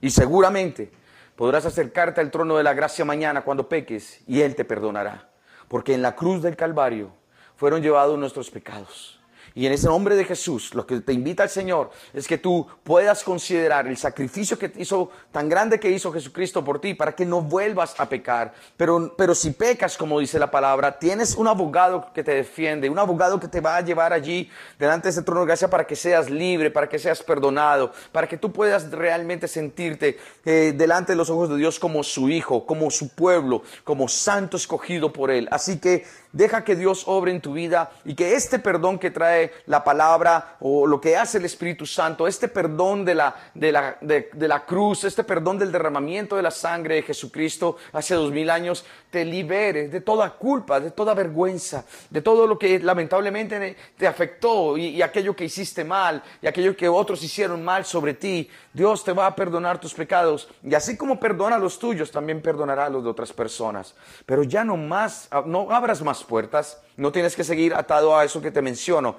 Y 0.03 0.11
seguramente 0.11 0.93
Podrás 1.37 1.67
acercarte 1.67 2.21
al 2.23 2.31
trono 2.31 2.57
de 2.57 2.63
la 2.63 2.73
gracia 2.73 3.05
mañana 3.05 3.45
cuando 3.45 3.69
peques 3.69 4.23
y 4.27 4.41
Él 4.41 4.57
te 4.57 4.65
perdonará. 4.65 5.29
Porque 5.69 5.95
en 5.95 6.03
la 6.03 6.17
cruz 6.17 6.43
del 6.43 6.57
Calvario 6.57 7.11
fueron 7.57 7.83
llevados 7.83 8.19
nuestros 8.19 8.51
pecados. 8.51 9.16
Y 9.57 9.67
en 9.67 9.73
ese 9.73 9.87
nombre 9.87 10.17
de 10.17 10.25
Jesús, 10.27 10.75
lo 10.75 10.87
que 10.87 11.01
te 11.01 11.15
invita 11.15 11.43
el 11.43 11.49
Señor 11.49 11.91
es 12.13 12.29
que 12.29 12.37
tú 12.37 12.67
puedas 12.85 13.25
considerar 13.25 13.87
el 13.87 13.97
sacrificio 13.97 14.59
que 14.59 14.71
hizo, 14.77 15.11
tan 15.33 15.49
grande 15.49 15.81
que 15.81 15.91
hizo 15.91 16.13
Jesucristo 16.13 16.63
por 16.63 16.79
ti, 16.79 16.93
para 16.93 17.13
que 17.13 17.25
no 17.25 17.41
vuelvas 17.41 17.99
a 17.99 18.07
pecar. 18.07 18.53
Pero, 18.77 19.15
pero 19.17 19.35
si 19.35 19.53
pecas, 19.53 19.97
como 19.97 20.21
dice 20.21 20.39
la 20.39 20.51
palabra, 20.51 20.99
tienes 20.99 21.35
un 21.37 21.49
abogado 21.49 22.13
que 22.13 22.23
te 22.23 22.35
defiende, 22.35 22.91
un 22.91 22.99
abogado 22.99 23.41
que 23.41 23.49
te 23.49 23.63
va 23.63 23.79
a 23.79 23.81
llevar 23.81 24.13
allí 24.13 24.51
delante 24.79 25.09
de 25.09 25.13
ese 25.13 25.23
trono 25.23 25.41
de 25.41 25.47
gracia 25.47 25.71
para 25.71 25.87
que 25.87 25.97
seas 25.97 26.29
libre, 26.29 26.71
para 26.71 26.87
que 26.87 26.99
seas 26.99 27.23
perdonado, 27.23 27.93
para 28.13 28.29
que 28.29 28.37
tú 28.37 28.53
puedas 28.53 28.91
realmente 28.91 29.49
sentirte 29.49 30.19
eh, 30.45 30.75
delante 30.77 31.13
de 31.13 31.17
los 31.17 31.31
ojos 31.31 31.49
de 31.49 31.57
Dios 31.57 31.79
como 31.79 32.03
su 32.03 32.29
hijo, 32.29 32.67
como 32.67 32.91
su 32.91 33.09
pueblo, 33.09 33.63
como 33.85 34.07
santo 34.07 34.59
escogido 34.59 35.15
por 35.15 35.31
Él. 35.31 35.49
Así 35.51 35.79
que 35.79 36.05
deja 36.37 36.65
que 36.65 36.77
Dios 36.77 37.05
obre 37.07 37.33
en 37.33 37.41
tu 37.41 37.55
vida 37.55 37.91
y 38.05 38.15
que 38.15 38.35
este 38.35 38.59
perdón 38.59 38.99
que 38.99 39.11
trae 39.11 39.53
la 39.67 39.83
palabra 39.83 40.57
o 40.61 40.87
lo 40.87 41.01
que 41.01 41.17
hace 41.17 41.39
el 41.39 41.47
Espíritu 41.47 41.87
Santo, 41.87 42.27
este 42.27 42.49
perdón 42.49 43.05
de 43.07 43.15
la, 43.15 43.35
de 43.55 43.73
la, 43.73 43.97
de, 44.03 44.49
la 44.49 44.65
cruz, 44.65 45.05
este 45.05 45.25
perdón 45.25 45.59
del 45.59 45.73
derramamiento 45.73 46.37
de 46.37 46.43
la 46.43 46.51
sangre 46.51 46.97
de 46.97 47.03
Jesucristo 47.03 47.79
hace 47.93 48.15
dos 48.15 48.31
mil 48.31 48.51
años, 48.51 48.85
te 49.11 49.25
libere 49.25 49.89
de 49.89 50.01
toda 50.03 50.31
culpa, 50.31 50.79
de 50.79 50.91
toda 50.91 51.15
vergüenza, 51.15 51.85
de 52.11 52.21
todo 52.21 52.47
lo 52.47 52.59
que 52.59 52.79
lamentablemente 52.81 53.75
te 53.97 54.07
afectó 54.07 54.77
y, 54.77 54.89
y 54.89 55.03
aquello 55.03 55.35
que 55.35 55.45
hiciste 55.45 55.85
mal 55.85 56.23
y 56.43 56.47
aquello 56.47 56.77
que 56.77 56.89
otros 56.89 57.23
hicieron 57.23 57.65
mal 57.65 57.87
sobre 57.87 58.13
ti. 58.13 58.51
Dios 58.75 59.03
te 59.05 59.13
va 59.13 59.27
a 59.27 59.35
perdonar 59.35 59.81
tus 59.81 59.95
pecados 59.95 60.51
y 60.63 60.75
así 60.75 60.99
como 60.99 61.19
perdona 61.19 61.57
los 61.57 61.79
tuyos, 61.79 62.11
también 62.11 62.43
perdonará 62.43 62.91
los 62.91 63.03
de 63.03 63.09
otras 63.09 63.33
personas. 63.33 63.95
Pero 64.27 64.43
ya 64.43 64.65
no 64.65 64.77
más, 64.77 65.31
no 65.47 65.71
abras 65.71 66.03
más 66.03 66.26
puertas, 66.27 66.83
no 66.97 67.13
tienes 67.13 67.37
que 67.37 67.45
seguir 67.45 67.75
atado 67.75 68.17
a 68.17 68.25
eso 68.25 68.41
que 68.41 68.51
te 68.51 68.63
menciono, 68.63 69.17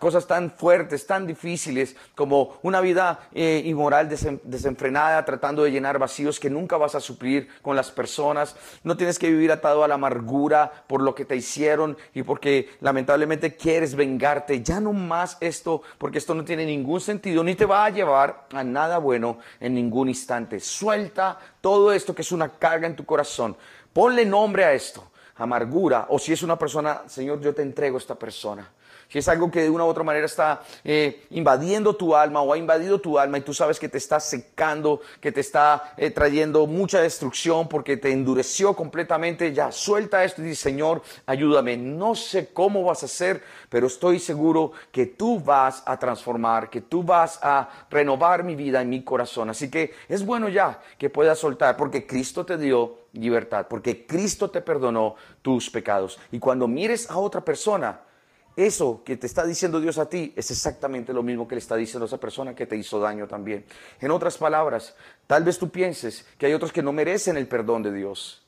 cosas 0.00 0.26
tan 0.26 0.50
fuertes, 0.50 1.06
tan 1.06 1.26
difíciles 1.26 1.94
como 2.16 2.58
una 2.62 2.80
vida 2.80 3.28
eh, 3.32 3.62
inmoral 3.64 4.08
desenfrenada, 4.08 5.24
tratando 5.24 5.62
de 5.62 5.70
llenar 5.70 5.98
vacíos 5.98 6.40
que 6.40 6.50
nunca 6.50 6.76
vas 6.76 6.96
a 6.96 7.00
suplir 7.00 7.48
con 7.62 7.76
las 7.76 7.92
personas. 7.92 8.56
No 8.82 8.96
tienes 8.96 9.18
que 9.20 9.30
vivir 9.30 9.52
atado 9.52 9.84
a 9.84 9.88
la 9.88 9.94
amargura 9.94 10.84
por 10.88 11.00
lo 11.00 11.14
que 11.14 11.24
te 11.24 11.36
hicieron 11.36 11.96
y 12.12 12.24
porque 12.24 12.70
lamentablemente 12.80 13.56
quieres 13.56 13.94
vengarte. 13.94 14.62
Ya 14.62 14.80
no 14.80 14.92
más 14.92 15.38
esto, 15.40 15.82
porque 15.98 16.18
esto 16.18 16.34
no 16.34 16.44
tiene 16.44 16.66
ningún 16.66 17.00
sentido 17.00 17.44
ni 17.44 17.54
te 17.54 17.66
va 17.66 17.84
a 17.84 17.90
llevar 17.90 18.46
a 18.52 18.64
nada 18.64 18.98
bueno 18.98 19.38
en 19.60 19.74
ningún 19.74 20.08
instante. 20.08 20.58
Suelta 20.58 21.38
todo 21.60 21.92
esto 21.92 22.14
que 22.14 22.22
es 22.22 22.32
una 22.32 22.48
carga 22.48 22.88
en 22.88 22.96
tu 22.96 23.04
corazón. 23.04 23.56
Ponle 23.92 24.24
nombre 24.24 24.64
a 24.64 24.72
esto 24.72 25.11
amargura, 25.42 26.06
o 26.10 26.18
si 26.18 26.32
es 26.32 26.42
una 26.42 26.58
persona, 26.58 27.02
Señor, 27.06 27.40
yo 27.40 27.54
te 27.54 27.62
entrego 27.62 27.98
esta 27.98 28.14
persona. 28.14 28.68
Si 29.12 29.18
es 29.18 29.28
algo 29.28 29.50
que 29.50 29.60
de 29.60 29.68
una 29.68 29.84
u 29.84 29.88
otra 29.88 30.04
manera 30.04 30.24
está 30.24 30.62
eh, 30.82 31.26
invadiendo 31.32 31.94
tu 31.94 32.16
alma 32.16 32.40
o 32.40 32.50
ha 32.50 32.56
invadido 32.56 32.98
tu 32.98 33.18
alma 33.18 33.36
y 33.36 33.42
tú 33.42 33.52
sabes 33.52 33.78
que 33.78 33.90
te 33.90 33.98
está 33.98 34.18
secando, 34.18 35.02
que 35.20 35.30
te 35.30 35.40
está 35.40 35.92
eh, 35.98 36.10
trayendo 36.10 36.66
mucha 36.66 37.02
destrucción 37.02 37.68
porque 37.68 37.98
te 37.98 38.10
endureció 38.10 38.72
completamente, 38.72 39.52
ya 39.52 39.70
suelta 39.70 40.24
esto 40.24 40.40
y 40.40 40.46
dice, 40.46 40.62
Señor, 40.62 41.02
ayúdame. 41.26 41.76
No 41.76 42.14
sé 42.14 42.54
cómo 42.54 42.84
vas 42.84 43.02
a 43.02 43.04
hacer, 43.04 43.42
pero 43.68 43.88
estoy 43.88 44.18
seguro 44.18 44.72
que 44.90 45.04
tú 45.04 45.38
vas 45.38 45.82
a 45.84 45.98
transformar, 45.98 46.70
que 46.70 46.80
tú 46.80 47.02
vas 47.02 47.38
a 47.42 47.68
renovar 47.90 48.44
mi 48.44 48.56
vida 48.56 48.82
y 48.82 48.86
mi 48.86 49.04
corazón. 49.04 49.50
Así 49.50 49.70
que 49.70 49.92
es 50.08 50.24
bueno 50.24 50.48
ya 50.48 50.80
que 50.96 51.10
puedas 51.10 51.38
soltar 51.38 51.76
porque 51.76 52.06
Cristo 52.06 52.46
te 52.46 52.56
dio 52.56 53.00
libertad, 53.12 53.66
porque 53.68 54.06
Cristo 54.06 54.48
te 54.48 54.62
perdonó 54.62 55.16
tus 55.42 55.68
pecados. 55.68 56.18
Y 56.30 56.38
cuando 56.38 56.66
mires 56.66 57.10
a 57.10 57.18
otra 57.18 57.42
persona, 57.42 58.00
eso 58.56 59.02
que 59.04 59.16
te 59.16 59.26
está 59.26 59.46
diciendo 59.46 59.80
Dios 59.80 59.98
a 59.98 60.08
ti 60.08 60.32
es 60.36 60.50
exactamente 60.50 61.12
lo 61.12 61.22
mismo 61.22 61.48
que 61.48 61.54
le 61.54 61.60
está 61.60 61.76
diciendo 61.76 62.04
a 62.04 62.06
esa 62.06 62.18
persona 62.18 62.54
que 62.54 62.66
te 62.66 62.76
hizo 62.76 63.00
daño 63.00 63.26
también. 63.26 63.64
En 64.00 64.10
otras 64.10 64.36
palabras, 64.36 64.94
tal 65.26 65.44
vez 65.44 65.58
tú 65.58 65.70
pienses 65.70 66.26
que 66.38 66.46
hay 66.46 66.54
otros 66.54 66.72
que 66.72 66.82
no 66.82 66.92
merecen 66.92 67.36
el 67.36 67.48
perdón 67.48 67.82
de 67.82 67.92
Dios. 67.92 68.42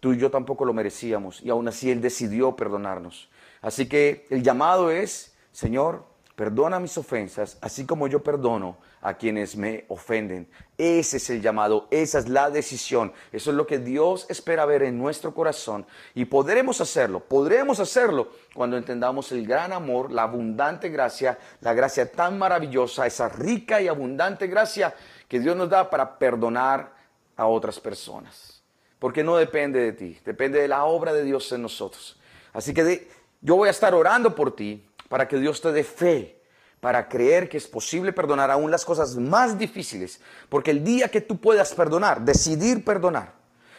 Tú 0.00 0.12
y 0.12 0.18
yo 0.18 0.30
tampoco 0.30 0.64
lo 0.64 0.72
merecíamos 0.72 1.40
y 1.42 1.50
aún 1.50 1.66
así 1.66 1.90
Él 1.90 2.00
decidió 2.00 2.54
perdonarnos. 2.54 3.28
Así 3.62 3.88
que 3.88 4.26
el 4.30 4.42
llamado 4.42 4.90
es, 4.90 5.34
Señor, 5.50 6.04
perdona 6.36 6.78
mis 6.78 6.96
ofensas, 6.98 7.56
así 7.62 7.86
como 7.86 8.06
yo 8.06 8.22
perdono 8.22 8.76
a 9.00 9.14
quienes 9.14 9.56
me 9.56 9.86
ofenden. 9.88 10.46
Ese 10.76 11.16
es 11.16 11.30
el 11.30 11.40
llamado, 11.40 11.88
esa 11.90 12.18
es 12.18 12.28
la 12.28 12.50
decisión, 12.50 13.12
eso 13.32 13.50
es 13.50 13.56
lo 13.56 13.66
que 13.66 13.78
Dios 13.78 14.26
espera 14.28 14.66
ver 14.66 14.82
en 14.82 14.98
nuestro 14.98 15.32
corazón 15.32 15.86
y 16.14 16.26
podremos 16.26 16.82
hacerlo, 16.82 17.20
podremos 17.20 17.80
hacerlo 17.80 18.28
cuando 18.54 18.76
entendamos 18.76 19.32
el 19.32 19.46
gran 19.46 19.72
amor, 19.72 20.12
la 20.12 20.24
abundante 20.24 20.90
gracia, 20.90 21.38
la 21.62 21.72
gracia 21.72 22.12
tan 22.12 22.38
maravillosa, 22.38 23.06
esa 23.06 23.30
rica 23.30 23.80
y 23.80 23.88
abundante 23.88 24.46
gracia 24.46 24.94
que 25.28 25.40
Dios 25.40 25.56
nos 25.56 25.70
da 25.70 25.88
para 25.88 26.18
perdonar 26.18 26.92
a 27.34 27.46
otras 27.46 27.80
personas. 27.80 28.62
Porque 28.98 29.24
no 29.24 29.36
depende 29.36 29.80
de 29.80 29.92
ti, 29.92 30.18
depende 30.24 30.60
de 30.60 30.68
la 30.68 30.84
obra 30.84 31.14
de 31.14 31.24
Dios 31.24 31.50
en 31.52 31.62
nosotros. 31.62 32.18
Así 32.52 32.74
que 32.74 33.08
yo 33.40 33.56
voy 33.56 33.68
a 33.68 33.70
estar 33.70 33.94
orando 33.94 34.34
por 34.34 34.54
ti, 34.54 34.86
para 35.08 35.28
que 35.28 35.38
Dios 35.38 35.60
te 35.60 35.72
dé 35.72 35.84
fe, 35.84 36.40
para 36.80 37.08
creer 37.08 37.48
que 37.48 37.56
es 37.56 37.66
posible 37.66 38.12
perdonar 38.12 38.50
aún 38.50 38.70
las 38.70 38.84
cosas 38.84 39.16
más 39.16 39.58
difíciles. 39.58 40.20
Porque 40.48 40.70
el 40.70 40.84
día 40.84 41.08
que 41.08 41.20
tú 41.20 41.40
puedas 41.40 41.74
perdonar, 41.74 42.22
decidir 42.22 42.84
perdonar, 42.84 43.34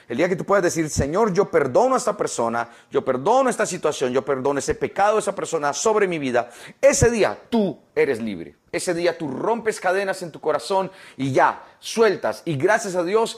el 0.08 0.16
día 0.16 0.30
que 0.30 0.38
tú 0.38 0.46
puedas 0.46 0.64
decir, 0.64 0.90
Señor, 0.90 1.34
yo 1.34 1.52
perdono 1.52 1.96
a 1.96 1.98
esta 1.98 2.16
persona, 2.16 2.70
yo 2.90 3.04
perdono 3.04 3.50
esta 3.50 3.66
situación, 3.66 4.14
yo 4.14 4.24
perdono 4.24 4.60
ese 4.60 4.74
pecado 4.74 5.16
de 5.16 5.20
esa 5.20 5.36
persona 5.36 5.74
sobre 5.74 6.08
mi 6.08 6.18
vida, 6.18 6.50
ese 6.82 7.12
día 7.12 7.38
tú 7.50 7.78
eres 7.94 8.22
libre. 8.22 8.56
Ese 8.72 8.94
día 8.94 9.18
tú 9.18 9.30
rompes 9.30 9.80
cadenas 9.80 10.22
en 10.22 10.32
tu 10.32 10.40
corazón 10.40 10.92
y 11.18 11.34
ya 11.34 11.64
sueltas. 11.80 12.42
Y 12.46 12.56
gracias 12.56 12.96
a 12.96 13.04
Dios 13.04 13.38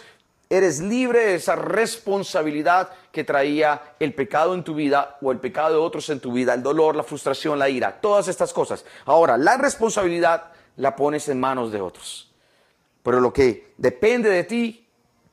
eres 0.49 0.79
libre 0.79 1.19
de 1.19 1.35
esa 1.35 1.55
responsabilidad 1.55 2.89
que 3.11 3.23
traía 3.23 3.93
el 3.99 4.15
pecado 4.15 4.55
en 4.55 4.63
tu 4.63 4.73
vida 4.73 5.17
o 5.21 5.31
el 5.31 5.39
pecado 5.39 5.75
de 5.75 5.79
otros 5.79 6.09
en 6.09 6.19
tu 6.19 6.33
vida, 6.33 6.55
el 6.55 6.63
dolor, 6.63 6.95
la 6.95 7.03
frustración, 7.03 7.59
la 7.59 7.69
ira, 7.69 8.01
todas 8.01 8.27
estas 8.27 8.51
cosas. 8.51 8.83
Ahora, 9.05 9.37
la 9.37 9.57
responsabilidad 9.57 10.51
la 10.77 10.95
pones 10.95 11.29
en 11.29 11.39
manos 11.39 11.71
de 11.71 11.81
otros. 11.81 12.31
Pero 13.03 13.19
lo 13.19 13.31
que 13.31 13.73
depende 13.77 14.29
de 14.29 14.43
ti, 14.43 14.87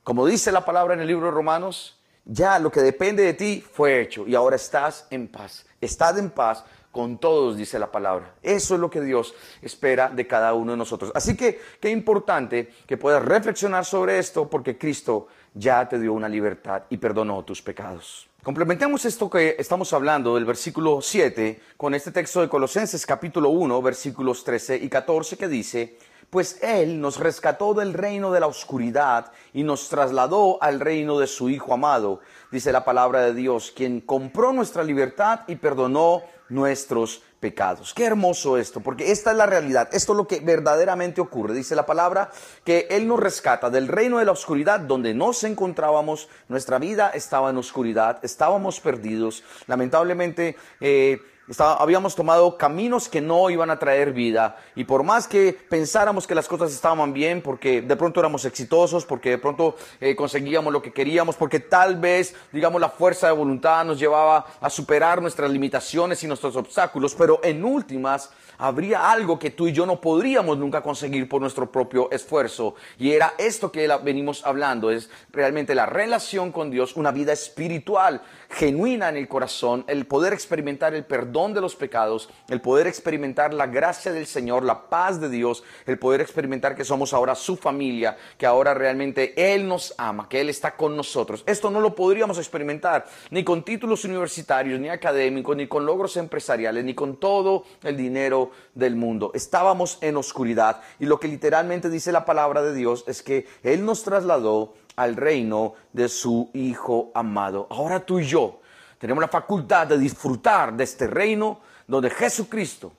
como 0.05 0.27
dice 0.27 0.53
la 0.53 0.65
palabra 0.65 0.95
en 0.95 1.01
el 1.01 1.07
libro 1.07 1.27
de 1.27 1.33
Romanos, 1.33 1.99
ya 2.25 2.59
lo 2.59 2.71
que 2.71 2.81
depende 2.81 3.23
de 3.23 3.35
ti 3.35 3.65
fue 3.73 4.01
hecho 4.01 4.27
y 4.27 4.35
ahora 4.35 4.57
estás 4.57 5.07
en 5.11 5.29
paz. 5.29 5.65
Estás 5.81 6.19
en 6.19 6.31
paz 6.31 6.65
con 6.97 7.19
todos, 7.19 7.59
dice 7.59 7.79
la 7.79 7.93
palabra. 7.93 8.37
Eso 8.43 8.75
es 8.75 8.81
lo 8.81 8.89
que 8.89 9.03
Dios 9.03 9.35
espera 9.61 10.09
de 10.09 10.27
cada 10.27 10.55
uno 10.55 10.73
de 10.73 10.79
nosotros. 10.79 11.13
Así 11.15 11.37
que 11.37 11.61
qué 11.79 11.91
importante 11.91 12.71
que 12.87 12.97
puedas 12.97 13.23
reflexionar 13.23 13.85
sobre 13.85 14.19
esto 14.19 14.49
porque 14.49 14.79
Cristo 14.79 15.29
ya 15.53 15.87
te 15.87 16.01
dio 16.01 16.15
una 16.15 16.27
libertad 16.29 16.85
y 16.89 16.97
perdonó 16.97 17.45
tus 17.45 17.61
pecados. 17.61 18.31
Complementemos 18.43 19.05
esto 19.05 19.29
que 19.29 19.57
estamos 19.59 19.93
hablando 19.93 20.37
del 20.37 20.47
versículo 20.47 21.03
7 21.03 21.61
con 21.77 21.95
este 21.95 22.13
texto 22.13 22.41
de 22.41 22.49
Colosenses 22.49 23.05
capítulo 23.05 23.51
1, 23.51 23.83
versículos 23.83 24.43
13 24.43 24.77
y 24.77 24.89
14 24.89 25.37
que 25.37 25.49
dice, 25.49 25.99
pues 26.31 26.63
Él 26.63 27.01
nos 27.01 27.19
rescató 27.19 27.75
del 27.75 27.93
reino 27.93 28.33
de 28.33 28.41
la 28.41 28.47
oscuridad 28.47 29.33
y 29.53 29.65
nos 29.65 29.89
trasladó 29.91 30.63
al 30.63 30.81
reino 30.81 31.19
de 31.19 31.27
su 31.27 31.51
Hijo 31.51 31.75
amado, 31.75 32.21
dice 32.51 32.73
la 32.73 32.85
palabra 32.85 33.21
de 33.21 33.35
Dios, 33.35 33.73
quien 33.75 34.01
compró 34.01 34.53
nuestra 34.53 34.83
libertad 34.83 35.41
y 35.47 35.57
perdonó 35.57 36.23
nuestros 36.49 37.23
pecados. 37.41 37.93
Qué 37.95 38.05
hermoso 38.05 38.57
esto, 38.57 38.81
porque 38.81 39.13
esta 39.13 39.31
es 39.31 39.37
la 39.37 39.47
realidad, 39.47 39.89
esto 39.93 40.13
es 40.13 40.17
lo 40.17 40.27
que 40.27 40.41
verdaderamente 40.41 41.21
ocurre. 41.21 41.55
Dice 41.55 41.77
la 41.77 41.87
palabra 41.87 42.31
que 42.65 42.87
Él 42.91 43.07
nos 43.07 43.21
rescata 43.21 43.71
del 43.71 43.89
reino 43.89 44.19
de 44.19 44.25
la 44.25 44.33
oscuridad 44.33 44.81
donde 44.81 45.15
nos 45.15 45.45
encontrábamos, 45.45 46.29
nuestra 46.49 46.79
vida 46.79 47.11
estaba 47.11 47.51
en 47.51 47.59
oscuridad, 47.59 48.19
estábamos 48.23 48.81
perdidos, 48.81 49.45
lamentablemente... 49.67 50.57
Eh, 50.81 51.21
habíamos 51.59 52.15
tomado 52.17 52.59
caminos 52.59 53.09
que 53.09 53.21
no 53.21 53.49
iban 53.51 53.71
a 53.71 53.79
traer 53.79 54.13
vida 54.13 54.57
y 54.75 54.85
por 54.85 55.05
más 55.05 55.29
que 55.29 55.53
pensáramos 55.53 56.27
que 56.27 56.35
las 56.35 56.49
cosas 56.49 56.73
estaban 56.73 57.13
bien, 57.13 57.41
porque 57.41 57.83
de 57.83 57.97
pronto 57.97 58.21
éramos 58.21 58.45
exitosos, 58.45 59.05
porque 59.05 59.31
de 59.31 59.39
pronto 59.39 59.77
eh, 60.01 60.17
conseguíamos 60.17 60.73
lo 60.73 60.83
que 60.83 60.93
queríamos, 60.93 61.37
porque 61.37 61.61
tal 61.61 61.97
vez, 61.97 62.35
digamos, 62.53 62.81
la 62.81 62.89
fuerza 62.89 63.29
de 63.29 63.35
voluntad 63.35 63.85
nos 63.85 63.99
llevaba 63.99 64.47
a 64.61 64.71
superar 64.71 65.23
nuestras 65.23 65.51
limitaciones 65.51 66.23
y 66.25 66.27
nuestros 66.27 66.57
obstáculos, 66.57 67.15
pero 67.15 67.41
en 67.43 67.65
últimas 67.65 68.31
habría 68.59 69.11
algo 69.11 69.39
que 69.39 69.51
tú 69.51 69.69
y 69.69 69.73
yo 69.73 69.87
no 69.87 70.01
podríamos 70.01 70.59
nunca 70.59 70.83
conseguir 70.83 71.29
por 71.29 71.41
nuestro 71.41 71.71
propio 71.71 72.11
esfuerzo. 72.11 72.75
Y 72.99 73.13
era 73.13 73.35
esto 73.39 73.71
que 73.71 73.89
venimos 74.03 74.45
hablando, 74.45 74.91
es 74.91 75.11
realmente 75.33 75.75
la 75.75 75.87
relación 75.87 76.53
con 76.53 76.71
Dios, 76.71 76.97
una 76.97 77.13
vida 77.13 77.33
espiritual 77.33 78.23
genuina 78.51 79.09
en 79.09 79.17
el 79.17 79.29
corazón, 79.29 79.85
el 79.87 80.07
poder 80.07 80.33
experimentar 80.33 80.95
el 80.95 81.05
de 81.37 81.61
los 81.61 81.77
pecados, 81.77 82.31
el 82.49 82.63
poder 82.63 82.87
experimentar 82.87 83.53
la 83.53 83.67
gracia 83.67 84.11
del 84.11 84.27
Señor, 84.27 84.63
la 84.63 84.89
paz 84.89 85.21
de 85.21 85.29
Dios, 85.29 85.65
el 85.85 85.99
poder 85.99 86.23
experimentar 86.23 86.75
que 86.75 86.83
somos 86.83 87.13
ahora 87.13 87.35
su 87.35 87.57
familia, 87.57 88.17
que 88.39 88.47
ahora 88.47 88.73
realmente 88.73 89.35
Él 89.37 89.69
nos 89.69 89.93
ama, 89.99 90.31
que 90.31 90.41
Él 90.41 90.49
está 90.49 90.77
con 90.77 90.97
nosotros. 90.97 91.45
Esto 91.47 91.71
no 91.71 91.83
lo 91.83 91.95
podríamos 91.95 92.39
experimentar 92.39 93.05
ni 93.31 93.45
con 93.45 93.65
títulos 93.65 94.07
universitarios, 94.07 94.81
ni 94.81 94.89
académicos, 94.89 95.55
ni 95.55 95.69
con 95.69 95.85
logros 95.85 96.17
empresariales, 96.17 96.83
ni 96.83 96.95
con 96.95 97.17
todo 97.17 97.65
el 97.83 97.99
dinero 97.99 98.51
del 98.75 98.97
mundo. 98.97 99.31
Estábamos 99.35 99.99
en 100.01 100.17
oscuridad 100.17 100.81
y 100.99 101.05
lo 101.05 101.21
que 101.21 101.29
literalmente 101.29 101.91
dice 101.91 102.13
la 102.13 102.25
palabra 102.25 102.63
de 102.63 102.75
Dios 102.75 103.05
es 103.07 103.23
que 103.23 103.47
Él 103.63 103.85
nos 103.85 104.05
trasladó 104.05 104.73
al 104.97 105.17
reino 105.17 105.75
de 105.93 106.09
su 106.09 106.49
Hijo 106.55 107.11
amado. 107.15 107.67
Ahora 107.69 108.07
tú 108.07 108.21
y 108.21 108.25
yo 108.25 108.61
tenemos 108.99 109.21
la 109.21 109.29
facultad 109.29 109.87
de 109.87 109.99
disfrutar 109.99 110.75
de 110.75 110.85
este 110.85 111.07
reino 111.07 111.61
donde 111.87 112.11
Jesucristo, 112.11 112.93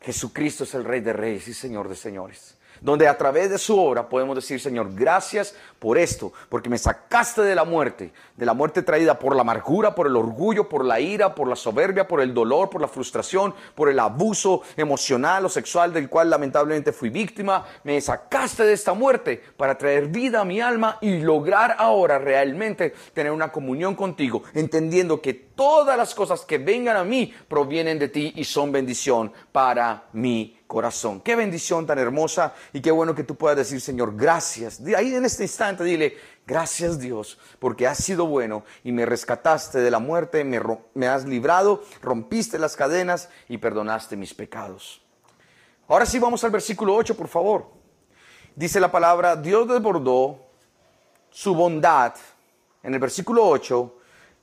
Jesucristo 0.00 0.64
es 0.64 0.74
el 0.74 0.84
Rey 0.84 1.00
de 1.00 1.12
Reyes 1.12 1.48
y 1.48 1.54
Señor 1.54 1.88
de 1.88 1.96
Señores 1.96 2.55
donde 2.86 3.08
a 3.08 3.18
través 3.18 3.50
de 3.50 3.58
su 3.58 3.76
obra 3.76 4.08
podemos 4.08 4.36
decir, 4.36 4.60
Señor, 4.60 4.94
gracias 4.94 5.56
por 5.80 5.98
esto, 5.98 6.32
porque 6.48 6.70
me 6.70 6.78
sacaste 6.78 7.42
de 7.42 7.56
la 7.56 7.64
muerte, 7.64 8.12
de 8.36 8.46
la 8.46 8.54
muerte 8.54 8.80
traída 8.80 9.18
por 9.18 9.34
la 9.34 9.40
amargura, 9.40 9.92
por 9.92 10.06
el 10.06 10.14
orgullo, 10.14 10.68
por 10.68 10.84
la 10.84 11.00
ira, 11.00 11.34
por 11.34 11.48
la 11.48 11.56
soberbia, 11.56 12.06
por 12.06 12.20
el 12.20 12.32
dolor, 12.32 12.70
por 12.70 12.80
la 12.80 12.86
frustración, 12.86 13.56
por 13.74 13.88
el 13.88 13.98
abuso 13.98 14.62
emocional 14.76 15.44
o 15.44 15.48
sexual 15.48 15.92
del 15.92 16.08
cual 16.08 16.30
lamentablemente 16.30 16.92
fui 16.92 17.10
víctima. 17.10 17.64
Me 17.82 18.00
sacaste 18.00 18.62
de 18.62 18.74
esta 18.74 18.92
muerte 18.92 19.42
para 19.56 19.76
traer 19.76 20.06
vida 20.06 20.42
a 20.42 20.44
mi 20.44 20.60
alma 20.60 20.98
y 21.00 21.18
lograr 21.18 21.74
ahora 21.80 22.20
realmente 22.20 22.94
tener 23.12 23.32
una 23.32 23.50
comunión 23.50 23.96
contigo, 23.96 24.44
entendiendo 24.54 25.20
que 25.20 25.34
todas 25.34 25.98
las 25.98 26.14
cosas 26.14 26.42
que 26.42 26.58
vengan 26.58 26.96
a 26.96 27.02
mí 27.02 27.34
provienen 27.48 27.98
de 27.98 28.10
ti 28.10 28.32
y 28.36 28.44
son 28.44 28.70
bendición 28.70 29.32
para 29.50 30.04
mí 30.12 30.55
corazón. 30.66 31.20
Qué 31.20 31.36
bendición 31.36 31.86
tan 31.86 31.98
hermosa 31.98 32.54
y 32.72 32.80
qué 32.80 32.90
bueno 32.90 33.14
que 33.14 33.24
tú 33.24 33.36
puedas 33.36 33.56
decir, 33.56 33.80
Señor, 33.80 34.16
gracias. 34.16 34.80
Ahí 34.96 35.14
en 35.14 35.24
este 35.24 35.44
instante 35.44 35.84
dile, 35.84 36.16
gracias 36.46 36.98
Dios, 36.98 37.38
porque 37.58 37.86
has 37.86 37.98
sido 37.98 38.26
bueno 38.26 38.64
y 38.84 38.92
me 38.92 39.06
rescataste 39.06 39.78
de 39.78 39.90
la 39.90 39.98
muerte, 39.98 40.44
me, 40.44 40.60
me 40.94 41.06
has 41.06 41.24
librado, 41.24 41.82
rompiste 42.02 42.58
las 42.58 42.76
cadenas 42.76 43.28
y 43.48 43.58
perdonaste 43.58 44.16
mis 44.16 44.34
pecados. 44.34 45.02
Ahora 45.88 46.06
sí 46.06 46.18
vamos 46.18 46.42
al 46.42 46.50
versículo 46.50 46.94
8, 46.94 47.16
por 47.16 47.28
favor. 47.28 47.70
Dice 48.54 48.80
la 48.80 48.90
palabra, 48.90 49.36
Dios 49.36 49.68
desbordó 49.68 50.40
su 51.30 51.54
bondad. 51.54 52.14
En 52.82 52.94
el 52.94 53.00
versículo 53.00 53.46
8, 53.46 53.98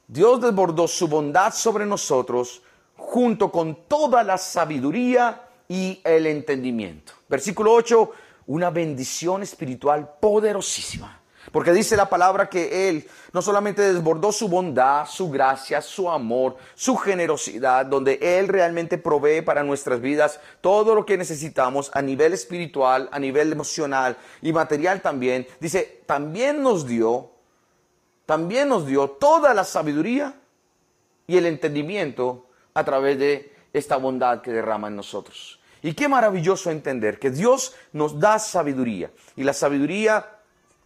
Dios 0.08 0.42
desbordó 0.42 0.88
su 0.88 1.08
bondad 1.08 1.54
sobre 1.54 1.86
nosotros 1.86 2.62
junto 2.96 3.52
con 3.52 3.88
toda 3.88 4.24
la 4.24 4.38
sabiduría 4.38 5.43
y 5.68 6.02
el 6.04 6.28
entendimiento. 6.28 7.14
Versículo 7.30 7.74
8, 7.74 8.12
una 8.48 8.70
bendición 8.70 9.44
espiritual 9.44 10.16
poderosísima. 10.20 11.20
Porque 11.52 11.74
dice 11.74 11.98
la 11.98 12.10
palabra 12.10 12.48
que 12.48 12.90
Él 12.90 13.08
no 13.34 13.42
solamente 13.42 13.82
desbordó 13.82 14.32
su 14.32 14.48
bondad, 14.48 15.06
su 15.06 15.30
gracia, 15.30 15.82
su 15.82 16.10
amor, 16.10 16.56
su 16.74 16.96
generosidad, 16.96 17.86
donde 17.86 18.18
Él 18.22 18.48
realmente 18.48 18.98
provee 18.98 19.42
para 19.42 19.64
nuestras 19.64 20.00
vidas 20.00 20.40
todo 20.62 20.96
lo 20.96 21.06
que 21.06 21.18
necesitamos 21.18 21.92
a 21.94 22.02
nivel 22.02 22.34
espiritual, 22.34 23.10
a 23.12 23.20
nivel 23.20 23.52
emocional 23.52 24.18
y 24.42 24.54
material 24.54 25.02
también. 25.02 25.46
Dice, 25.60 26.02
también 26.06 26.64
nos 26.64 26.88
dio, 26.88 27.32
también 28.26 28.70
nos 28.70 28.88
dio 28.88 29.10
toda 29.10 29.54
la 29.54 29.66
sabiduría 29.66 30.36
y 31.28 31.38
el 31.38 31.46
entendimiento 31.46 32.48
a 32.74 32.86
través 32.86 33.20
de 33.20 33.53
esta 33.74 33.98
bondad 33.98 34.42
que 34.42 34.52
derrama 34.52 34.88
en 34.88 34.96
nosotros. 34.96 35.60
Y 35.82 35.94
qué 35.94 36.08
maravilloso 36.08 36.72
entender 36.72 37.20
que 37.20 37.32
Dios 37.32 37.76
nos 37.92 38.20
da 38.20 38.40
sabiduría. 38.40 39.12
Y 39.36 39.44
la 39.44 39.54
sabiduría, 39.54 40.26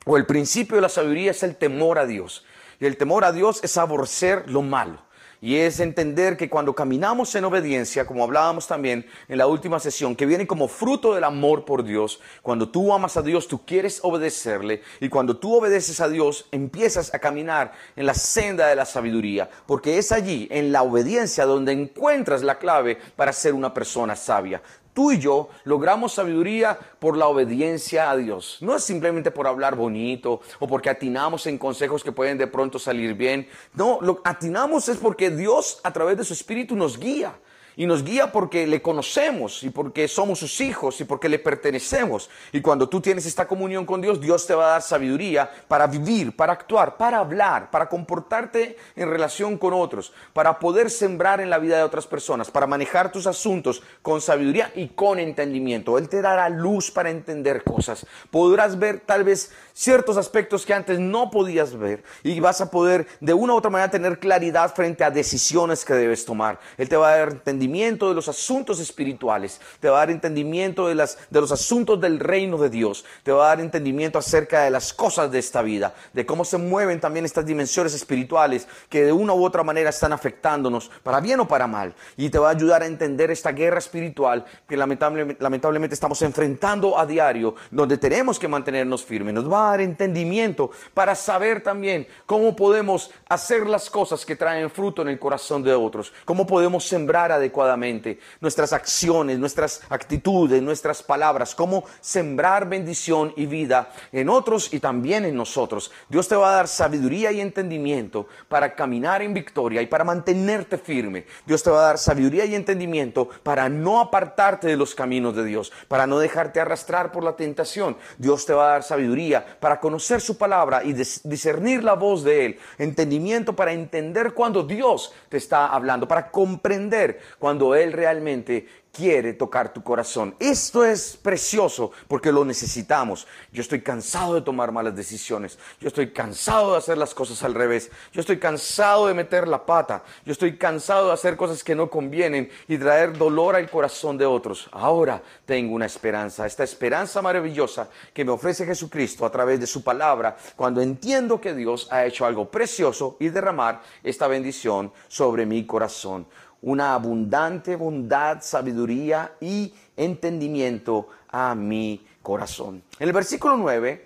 o 0.06 0.18
el 0.18 0.26
principio 0.26 0.78
de 0.78 0.82
la 0.82 0.90
sabiduría 0.90 1.32
es 1.32 1.44
el 1.44 1.56
temor 1.56 2.00
a 2.00 2.08
Dios. 2.08 2.46
Y 2.80 2.86
el 2.86 2.98
temor 2.98 3.26
a 3.26 3.32
Dios 3.32 3.64
es 3.64 3.78
aborrecer 3.78 4.50
lo 4.50 4.64
malo. 4.64 5.07
Y 5.40 5.58
es 5.58 5.80
entender 5.80 6.36
que 6.36 6.50
cuando 6.50 6.74
caminamos 6.74 7.36
en 7.36 7.46
obediencia, 7.46 8.08
como 8.08 8.24
hablábamos 8.24 8.66
también 8.68 9.06
en 9.28 9.38
la 9.38 9.46
última 9.46 9.80
sesión, 9.80 10.16
que 10.16 10.26
viene 10.26 10.48
como 10.48 10.68
fruto 10.68 11.14
del 11.14 11.24
amor 11.24 11.64
por 11.64 11.84
Dios, 11.84 12.20
cuando 12.42 12.70
tú 12.70 12.92
amas 12.92 13.18
a 13.18 13.22
Dios, 13.22 13.48
tú 13.48 13.64
quieres 13.64 14.00
obedecerle, 14.02 14.82
y 15.00 15.10
cuando 15.10 15.38
tú 15.38 15.56
obedeces 15.56 16.02
a 16.02 16.10
Dios, 16.10 16.48
empiezas 16.52 17.14
a 17.14 17.20
caminar 17.20 17.74
en 17.96 18.08
la 18.08 18.16
senda 18.16 18.68
de 18.68 18.76
la 18.76 18.86
sabiduría, 18.86 19.48
porque 19.68 20.00
es 20.00 20.12
allí, 20.12 20.48
en 20.50 20.72
la 20.72 20.82
obediencia, 20.82 21.46
donde 21.46 21.72
encuentras 21.72 22.42
la 22.42 22.58
clave 22.58 22.98
para 23.16 23.32
ser 23.32 23.54
una 23.54 23.74
persona 23.74 24.16
sabia. 24.16 24.62
Tú 24.98 25.12
y 25.12 25.20
yo 25.20 25.50
logramos 25.64 26.14
sabiduría 26.14 26.76
por 26.98 27.18
la 27.18 27.28
obediencia 27.28 28.10
a 28.10 28.18
Dios. 28.18 28.58
No 28.62 28.76
es 28.76 28.84
simplemente 28.84 29.30
por 29.30 29.46
hablar 29.46 29.76
bonito 29.76 30.42
o 30.58 30.68
porque 30.68 30.90
atinamos 30.90 31.46
en 31.46 31.60
consejos 31.60 32.04
que 32.04 32.12
pueden 32.12 32.40
de 32.40 32.48
pronto 32.48 32.80
salir 32.80 33.14
bien. 33.14 33.48
No, 33.76 34.00
lo 34.02 34.22
atinamos 34.24 34.90
es 34.90 34.98
porque 34.98 35.30
Dios 35.30 35.80
a 35.84 35.94
través 35.94 36.18
de 36.18 36.24
su 36.24 36.34
Espíritu 36.34 36.76
nos 36.76 36.98
guía 36.98 37.36
y 37.78 37.86
nos 37.86 38.04
guía 38.04 38.32
porque 38.32 38.66
le 38.66 38.82
conocemos 38.82 39.64
y 39.64 39.70
porque 39.70 40.08
somos 40.08 40.40
sus 40.40 40.60
hijos 40.62 41.00
y 41.00 41.06
porque 41.06 41.30
le 41.30 41.38
pertenecemos. 41.38 42.28
Y 42.52 42.60
cuando 42.60 42.90
tú 42.90 43.00
tienes 43.00 43.28
esta 43.28 43.48
comunión 43.48 43.86
con 43.86 44.02
Dios, 44.02 44.20
Dios 44.20 44.48
te 44.48 44.56
va 44.56 44.66
a 44.66 44.72
dar 44.72 44.82
sabiduría 44.82 45.50
para 45.68 45.86
vivir, 45.86 46.36
para 46.36 46.54
actuar, 46.54 46.98
para 46.98 47.20
hablar, 47.20 47.70
para 47.70 47.88
comportarte 47.88 48.78
en 48.96 49.10
relación 49.10 49.60
con 49.60 49.74
otros, 49.74 50.12
para 50.34 50.58
poder 50.58 50.90
sembrar 50.90 51.40
en 51.40 51.52
la 51.52 51.60
vida 51.60 51.78
de 51.78 51.84
otras 51.84 52.08
personas, 52.08 52.50
para 52.50 52.66
manejar 52.66 53.12
tus 53.12 53.28
asuntos 53.28 53.84
con 54.02 54.22
sabiduría 54.22 54.72
y 54.74 54.88
con 54.88 55.20
entendimiento. 55.20 56.00
Él 56.00 56.10
te 56.10 56.24
dará 56.24 56.50
luz 56.50 56.90
para 56.90 57.12
entender 57.12 57.64
cosas. 57.64 58.08
Podrás 58.32 58.80
ver 58.80 59.02
tal 59.02 59.24
vez 59.24 59.52
ciertos 59.74 60.18
aspectos 60.18 60.66
que 60.66 60.74
antes 60.74 60.98
no 60.98 61.30
podías 61.30 61.78
ver 61.78 62.04
y 62.24 62.40
vas 62.40 62.60
a 62.60 62.72
poder 62.72 63.06
de 63.20 63.36
una 63.36 63.54
u 63.54 63.58
otra 63.58 63.70
manera 63.70 63.92
tener 63.92 64.18
claridad 64.18 64.74
frente 64.74 65.04
a 65.04 65.12
decisiones 65.12 65.86
que 65.86 65.94
debes 65.94 66.26
tomar. 66.26 66.60
Él 66.80 66.90
te 66.90 66.98
va 66.98 67.10
a 67.10 67.18
dar 67.18 67.30
entendimiento 67.30 67.67
de 67.68 68.14
los 68.14 68.28
asuntos 68.28 68.80
espirituales, 68.80 69.60
te 69.80 69.90
va 69.90 69.98
a 69.98 70.00
dar 70.00 70.12
entendimiento 70.12 70.88
de, 70.88 70.96
las, 70.96 71.18
de 71.30 71.42
los 71.42 71.52
asuntos 71.52 72.00
del 72.00 72.20
reino 72.20 72.58
de 72.58 72.70
Dios, 72.70 73.06
te 73.24 73.32
va 73.32 73.46
a 73.46 73.48
dar 73.50 73.60
entendimiento 73.60 74.18
acerca 74.18 74.62
de 74.62 74.72
las 74.72 74.94
cosas 74.94 75.32
de 75.32 75.40
esta 75.40 75.62
vida, 75.62 75.94
de 76.14 76.26
cómo 76.26 76.46
se 76.46 76.58
mueven 76.58 77.00
también 77.00 77.26
estas 77.26 77.46
dimensiones 77.46 77.94
espirituales 77.94 78.68
que 78.90 79.04
de 79.04 79.12
una 79.12 79.34
u 79.34 79.46
otra 79.46 79.64
manera 79.64 79.90
están 79.90 80.14
afectándonos, 80.14 80.90
para 81.04 81.20
bien 81.20 81.40
o 81.40 81.48
para 81.48 81.68
mal, 81.68 81.94
y 82.16 82.30
te 82.30 82.40
va 82.40 82.48
a 82.48 82.52
ayudar 82.52 82.84
a 82.84 82.88
entender 82.88 83.32
esta 83.32 83.52
guerra 83.52 83.80
espiritual 83.80 84.46
que 84.68 84.78
lamentablemente, 84.78 85.44
lamentablemente 85.44 85.94
estamos 85.94 86.22
enfrentando 86.22 86.98
a 86.98 87.06
diario, 87.06 87.56
donde 87.70 87.98
tenemos 87.98 88.40
que 88.40 88.48
mantenernos 88.48 89.04
firmes, 89.04 89.34
nos 89.34 89.52
va 89.52 89.68
a 89.68 89.72
dar 89.72 89.82
entendimiento 89.82 90.72
para 90.94 91.16
saber 91.16 91.62
también 91.62 92.08
cómo 92.26 92.56
podemos 92.56 93.12
hacer 93.30 93.68
las 93.68 93.90
cosas 93.90 94.26
que 94.26 94.36
traen 94.36 94.70
fruto 94.70 95.02
en 95.02 95.10
el 95.10 95.20
corazón 95.20 95.64
de 95.64 95.74
otros, 95.74 96.14
cómo 96.26 96.48
podemos 96.48 96.86
sembrar 96.86 97.32
adecuadamente 97.32 97.57
adecuadamente, 97.58 98.20
nuestras 98.40 98.72
acciones, 98.72 99.40
nuestras 99.40 99.82
actitudes, 99.90 100.62
nuestras 100.62 101.02
palabras, 101.02 101.56
cómo 101.56 101.86
sembrar 102.02 102.70
bendición 102.70 103.34
y 103.36 103.48
vida 103.48 103.90
en 104.12 104.30
otros 104.30 104.72
y 104.74 104.80
también 104.80 105.26
en 105.26 105.36
nosotros. 105.36 105.92
Dios 106.08 106.28
te 106.28 106.36
va 106.36 106.52
a 106.52 106.56
dar 106.56 106.68
sabiduría 106.68 107.32
y 107.32 107.42
entendimiento 107.42 108.28
para 108.48 108.76
caminar 108.76 109.24
en 109.24 109.34
victoria 109.34 109.82
y 109.82 109.88
para 109.88 110.04
mantenerte 110.04 110.78
firme. 110.78 111.26
Dios 111.48 111.64
te 111.64 111.72
va 111.72 111.80
a 111.80 111.88
dar 111.88 111.98
sabiduría 111.98 112.46
y 112.46 112.54
entendimiento 112.54 113.28
para 113.42 113.70
no 113.70 114.00
apartarte 114.02 114.68
de 114.68 114.78
los 114.78 114.94
caminos 114.94 115.36
de 115.36 115.44
Dios, 115.44 115.72
para 115.88 116.06
no 116.06 116.20
dejarte 116.20 116.60
arrastrar 116.60 117.12
por 117.12 117.24
la 117.24 117.36
tentación. 117.36 117.98
Dios 118.20 118.46
te 118.46 118.54
va 118.54 118.68
a 118.68 118.72
dar 118.74 118.84
sabiduría 118.84 119.58
para 119.60 119.80
conocer 119.80 120.22
su 120.22 120.38
palabra 120.38 120.84
y 120.84 120.94
discernir 120.94 121.84
la 121.84 121.94
voz 121.94 122.24
de 122.24 122.46
Él, 122.46 122.60
entendimiento 122.78 123.56
para 123.56 123.72
entender 123.72 124.34
cuando 124.34 124.62
Dios 124.62 125.12
te 125.30 125.38
está 125.38 125.68
hablando, 125.68 126.08
para 126.08 126.30
comprender 126.30 127.20
cuando 127.40 127.47
Él 127.76 127.94
realmente 127.94 128.68
quiere 128.98 129.34
tocar 129.34 129.74
tu 129.74 129.84
corazón. 129.84 130.36
Esto 130.40 130.84
es 130.84 131.18
precioso 131.18 131.92
porque 132.08 132.32
lo 132.32 132.44
necesitamos. 132.44 133.28
Yo 133.52 133.62
estoy 133.62 133.82
cansado 133.82 134.34
de 134.34 134.42
tomar 134.42 134.72
malas 134.72 134.96
decisiones. 134.96 135.60
Yo 135.80 135.88
estoy 135.88 136.12
cansado 136.12 136.72
de 136.72 136.80
hacer 136.80 136.98
las 136.98 137.14
cosas 137.14 137.44
al 137.44 137.54
revés. 137.54 137.92
Yo 138.12 138.22
estoy 138.22 138.40
cansado 138.40 139.06
de 139.06 139.14
meter 139.14 139.48
la 139.48 139.68
pata. 139.68 140.04
Yo 140.26 140.32
estoy 140.32 140.58
cansado 140.58 141.08
de 141.08 141.14
hacer 141.14 141.38
cosas 141.38 141.64
que 141.64 141.76
no 141.76 141.92
convienen 141.92 142.50
y 142.68 142.80
traer 142.80 143.16
dolor 143.16 143.56
al 143.56 143.70
corazón 143.70 144.18
de 144.18 144.26
otros. 144.26 144.68
Ahora 144.72 145.22
tengo 145.46 145.76
una 145.76 145.86
esperanza, 145.86 146.48
esta 146.48 146.64
esperanza 146.64 147.22
maravillosa 147.22 147.90
que 148.16 148.26
me 148.26 148.32
ofrece 148.32 148.66
Jesucristo 148.66 149.28
a 149.28 149.32
través 149.32 149.60
de 149.60 149.68
su 149.68 149.84
palabra 149.84 150.38
cuando 150.56 150.82
entiendo 150.82 151.40
que 151.40 151.54
Dios 151.54 151.88
ha 151.92 152.04
hecho 152.04 152.26
algo 152.26 152.50
precioso 152.50 153.16
y 153.20 153.30
derramar 153.30 153.84
esta 154.02 154.28
bendición 154.28 154.92
sobre 155.08 155.46
mi 155.46 155.68
corazón 155.68 156.26
una 156.62 156.94
abundante 156.94 157.76
bondad, 157.76 158.42
sabiduría 158.42 159.36
y 159.40 159.74
entendimiento 159.96 161.08
a 161.30 161.56
mi 161.56 162.06
corazón. 162.22 162.84
En 163.00 163.08
el 163.08 163.14
versículo 163.14 163.58
9 163.58 164.06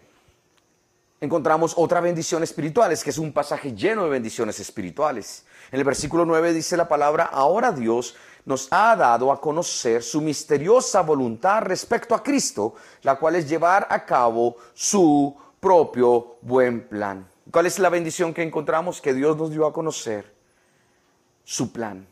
encontramos 1.22 1.74
otra 1.78 2.02
bendición 2.02 2.44
espiritual, 2.44 2.98
que 3.02 3.10
es 3.10 3.18
un 3.18 3.32
pasaje 3.32 3.74
lleno 3.74 4.04
de 4.04 4.10
bendiciones 4.10 4.60
espirituales. 4.60 5.46
En 5.72 5.80
el 5.80 5.86
versículo 5.86 6.26
9 6.26 6.54
dice 6.54 6.76
la 6.76 6.88
palabra, 6.88 7.26
ahora 7.26 7.72
Dios 7.72 8.16
nos 8.44 8.68
ha 8.72 8.96
dado 8.96 9.32
a 9.32 9.40
conocer 9.40 10.02
su 10.02 10.20
misteriosa 10.20 11.02
voluntad 11.02 11.62
respecto 11.62 12.16
a 12.16 12.24
Cristo, 12.24 12.74
la 13.04 13.16
cual 13.18 13.36
es 13.36 13.48
llevar 13.48 13.88
a 13.90 14.04
cabo 14.04 14.56
su 14.74 15.36
propio 15.60 16.38
buen 16.42 16.88
plan. 16.88 17.28
¿Cuál 17.52 17.68
es 17.68 17.78
la 17.78 17.90
bendición 17.90 18.34
que 18.34 18.42
encontramos? 18.42 19.00
Que 19.00 19.14
Dios 19.14 19.38
nos 19.38 19.52
dio 19.52 19.68
a 19.68 19.74
conocer 19.74 20.34
su 21.44 21.72
plan 21.72 22.08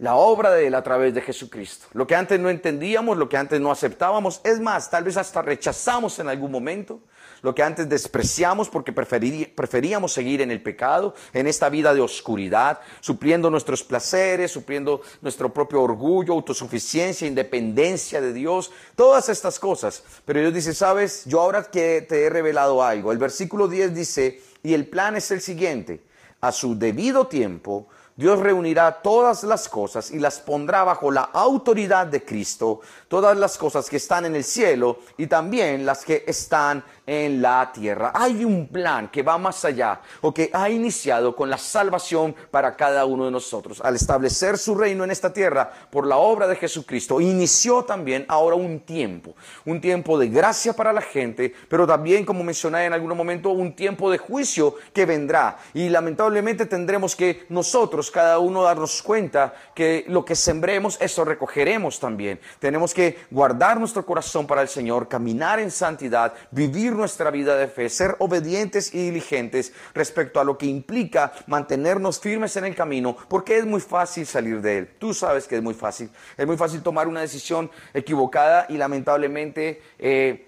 la 0.00 0.14
obra 0.14 0.50
de 0.52 0.66
Él 0.66 0.74
a 0.74 0.82
través 0.82 1.12
de 1.12 1.20
Jesucristo. 1.20 1.86
Lo 1.92 2.06
que 2.06 2.14
antes 2.14 2.40
no 2.40 2.48
entendíamos, 2.48 3.18
lo 3.18 3.28
que 3.28 3.36
antes 3.36 3.60
no 3.60 3.70
aceptábamos, 3.70 4.40
es 4.44 4.58
más, 4.58 4.88
tal 4.88 5.04
vez 5.04 5.18
hasta 5.18 5.42
rechazamos 5.42 6.18
en 6.18 6.28
algún 6.28 6.50
momento, 6.50 7.00
lo 7.42 7.54
que 7.54 7.62
antes 7.62 7.86
despreciamos 7.86 8.70
porque 8.70 8.92
preferíamos 8.92 10.12
seguir 10.12 10.40
en 10.40 10.50
el 10.50 10.62
pecado, 10.62 11.14
en 11.34 11.46
esta 11.46 11.68
vida 11.68 11.92
de 11.92 12.00
oscuridad, 12.00 12.80
supliendo 13.00 13.50
nuestros 13.50 13.84
placeres, 13.84 14.50
supliendo 14.50 15.02
nuestro 15.20 15.52
propio 15.52 15.82
orgullo, 15.82 16.32
autosuficiencia, 16.32 17.28
independencia 17.28 18.22
de 18.22 18.32
Dios, 18.32 18.72
todas 18.96 19.28
estas 19.28 19.58
cosas. 19.58 20.02
Pero 20.24 20.40
Dios 20.40 20.54
dice, 20.54 20.74
sabes, 20.74 21.24
yo 21.26 21.40
ahora 21.40 21.64
que 21.64 22.06
te 22.08 22.24
he 22.24 22.30
revelado 22.30 22.82
algo, 22.82 23.12
el 23.12 23.18
versículo 23.18 23.68
10 23.68 23.94
dice, 23.94 24.42
y 24.62 24.72
el 24.72 24.86
plan 24.86 25.16
es 25.16 25.30
el 25.30 25.42
siguiente, 25.42 26.02
a 26.40 26.52
su 26.52 26.78
debido 26.78 27.26
tiempo, 27.26 27.86
Dios 28.20 28.38
reunirá 28.38 29.00
todas 29.00 29.44
las 29.44 29.66
cosas 29.66 30.10
y 30.10 30.18
las 30.18 30.40
pondrá 30.40 30.84
bajo 30.84 31.10
la 31.10 31.22
autoridad 31.22 32.06
de 32.06 32.22
Cristo, 32.22 32.82
todas 33.08 33.34
las 33.34 33.56
cosas 33.56 33.88
que 33.88 33.96
están 33.96 34.26
en 34.26 34.36
el 34.36 34.44
cielo 34.44 34.98
y 35.16 35.26
también 35.26 35.86
las 35.86 36.04
que 36.04 36.24
están 36.26 36.84
en 37.06 37.40
la 37.40 37.72
tierra. 37.72 38.12
Hay 38.14 38.44
un 38.44 38.68
plan 38.68 39.08
que 39.08 39.22
va 39.22 39.38
más 39.38 39.64
allá 39.64 40.02
o 40.20 40.34
que 40.34 40.50
ha 40.52 40.68
iniciado 40.68 41.34
con 41.34 41.48
la 41.48 41.56
salvación 41.56 42.36
para 42.50 42.76
cada 42.76 43.06
uno 43.06 43.24
de 43.24 43.30
nosotros. 43.30 43.80
Al 43.80 43.96
establecer 43.96 44.58
su 44.58 44.74
reino 44.74 45.02
en 45.02 45.10
esta 45.10 45.32
tierra 45.32 45.72
por 45.90 46.06
la 46.06 46.18
obra 46.18 46.46
de 46.46 46.56
Jesucristo, 46.56 47.22
inició 47.22 47.84
también 47.84 48.26
ahora 48.28 48.54
un 48.54 48.80
tiempo, 48.80 49.34
un 49.64 49.80
tiempo 49.80 50.18
de 50.18 50.28
gracia 50.28 50.74
para 50.74 50.92
la 50.92 51.00
gente, 51.00 51.54
pero 51.70 51.86
también, 51.86 52.26
como 52.26 52.44
mencioné 52.44 52.84
en 52.84 52.92
algún 52.92 53.16
momento, 53.16 53.48
un 53.48 53.74
tiempo 53.74 54.10
de 54.10 54.18
juicio 54.18 54.76
que 54.92 55.06
vendrá. 55.06 55.56
Y 55.72 55.88
lamentablemente 55.88 56.66
tendremos 56.66 57.16
que 57.16 57.46
nosotros, 57.48 58.09
cada 58.10 58.38
uno, 58.38 58.62
darnos 58.62 59.02
cuenta 59.02 59.54
que 59.74 60.04
lo 60.08 60.24
que 60.24 60.34
sembremos, 60.34 60.98
eso 61.00 61.24
recogeremos 61.24 62.00
también. 62.00 62.40
Tenemos 62.58 62.94
que 62.94 63.18
guardar 63.30 63.78
nuestro 63.78 64.04
corazón 64.04 64.46
para 64.46 64.62
el 64.62 64.68
Señor, 64.68 65.08
caminar 65.08 65.60
en 65.60 65.70
santidad, 65.70 66.34
vivir 66.50 66.92
nuestra 66.92 67.30
vida 67.30 67.56
de 67.56 67.68
fe, 67.68 67.88
ser 67.88 68.16
obedientes 68.18 68.94
y 68.94 69.06
diligentes 69.06 69.72
respecto 69.94 70.40
a 70.40 70.44
lo 70.44 70.58
que 70.58 70.66
implica 70.66 71.32
mantenernos 71.46 72.20
firmes 72.20 72.56
en 72.56 72.64
el 72.64 72.74
camino, 72.74 73.16
porque 73.28 73.58
es 73.58 73.66
muy 73.66 73.80
fácil 73.80 74.26
salir 74.26 74.60
de 74.60 74.78
él. 74.78 74.90
Tú 74.98 75.14
sabes 75.14 75.46
que 75.46 75.56
es 75.56 75.62
muy 75.62 75.74
fácil. 75.74 76.10
Es 76.36 76.46
muy 76.46 76.56
fácil 76.56 76.82
tomar 76.82 77.08
una 77.08 77.20
decisión 77.20 77.70
equivocada 77.94 78.66
y 78.68 78.76
lamentablemente... 78.76 79.82
Eh, 79.98 80.46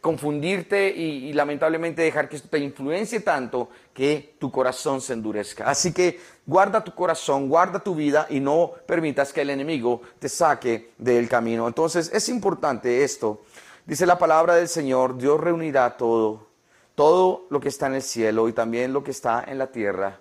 confundirte 0.00 0.90
y, 0.90 1.28
y, 1.28 1.32
lamentablemente 1.34 2.02
dejar 2.02 2.28
que 2.28 2.34
esto 2.34 2.48
te 2.48 2.58
influencie 2.58 3.20
tanto 3.20 3.70
que 3.94 4.34
tu 4.38 4.50
corazón 4.50 5.00
se 5.00 5.12
endurezca. 5.12 5.68
Así 5.68 5.92
que 5.92 6.18
guarda 6.46 6.82
tu 6.82 6.94
corazón, 6.94 7.48
guarda 7.48 7.78
tu 7.78 7.94
vida 7.94 8.26
y 8.30 8.40
no 8.40 8.72
permitas 8.86 9.32
que 9.32 9.42
el 9.42 9.50
enemigo 9.50 10.02
te 10.18 10.28
saque 10.28 10.92
del 10.98 11.28
camino. 11.28 11.66
Entonces 11.66 12.10
es 12.12 12.28
importante 12.28 13.04
esto 13.04 13.42
Dice 13.84 14.06
la 14.06 14.16
palabra 14.16 14.54
del 14.54 14.68
Señor, 14.68 15.18
Dios 15.18 15.40
reunirá 15.40 15.96
todo, 15.96 16.46
todo 16.94 17.46
lo 17.50 17.58
que 17.58 17.68
está 17.68 17.88
en 17.88 17.94
el 17.94 18.02
cielo 18.02 18.48
y 18.48 18.52
también 18.52 18.92
lo 18.92 19.02
que 19.02 19.10
está 19.10 19.42
en 19.44 19.58
la 19.58 19.72
tierra. 19.72 20.20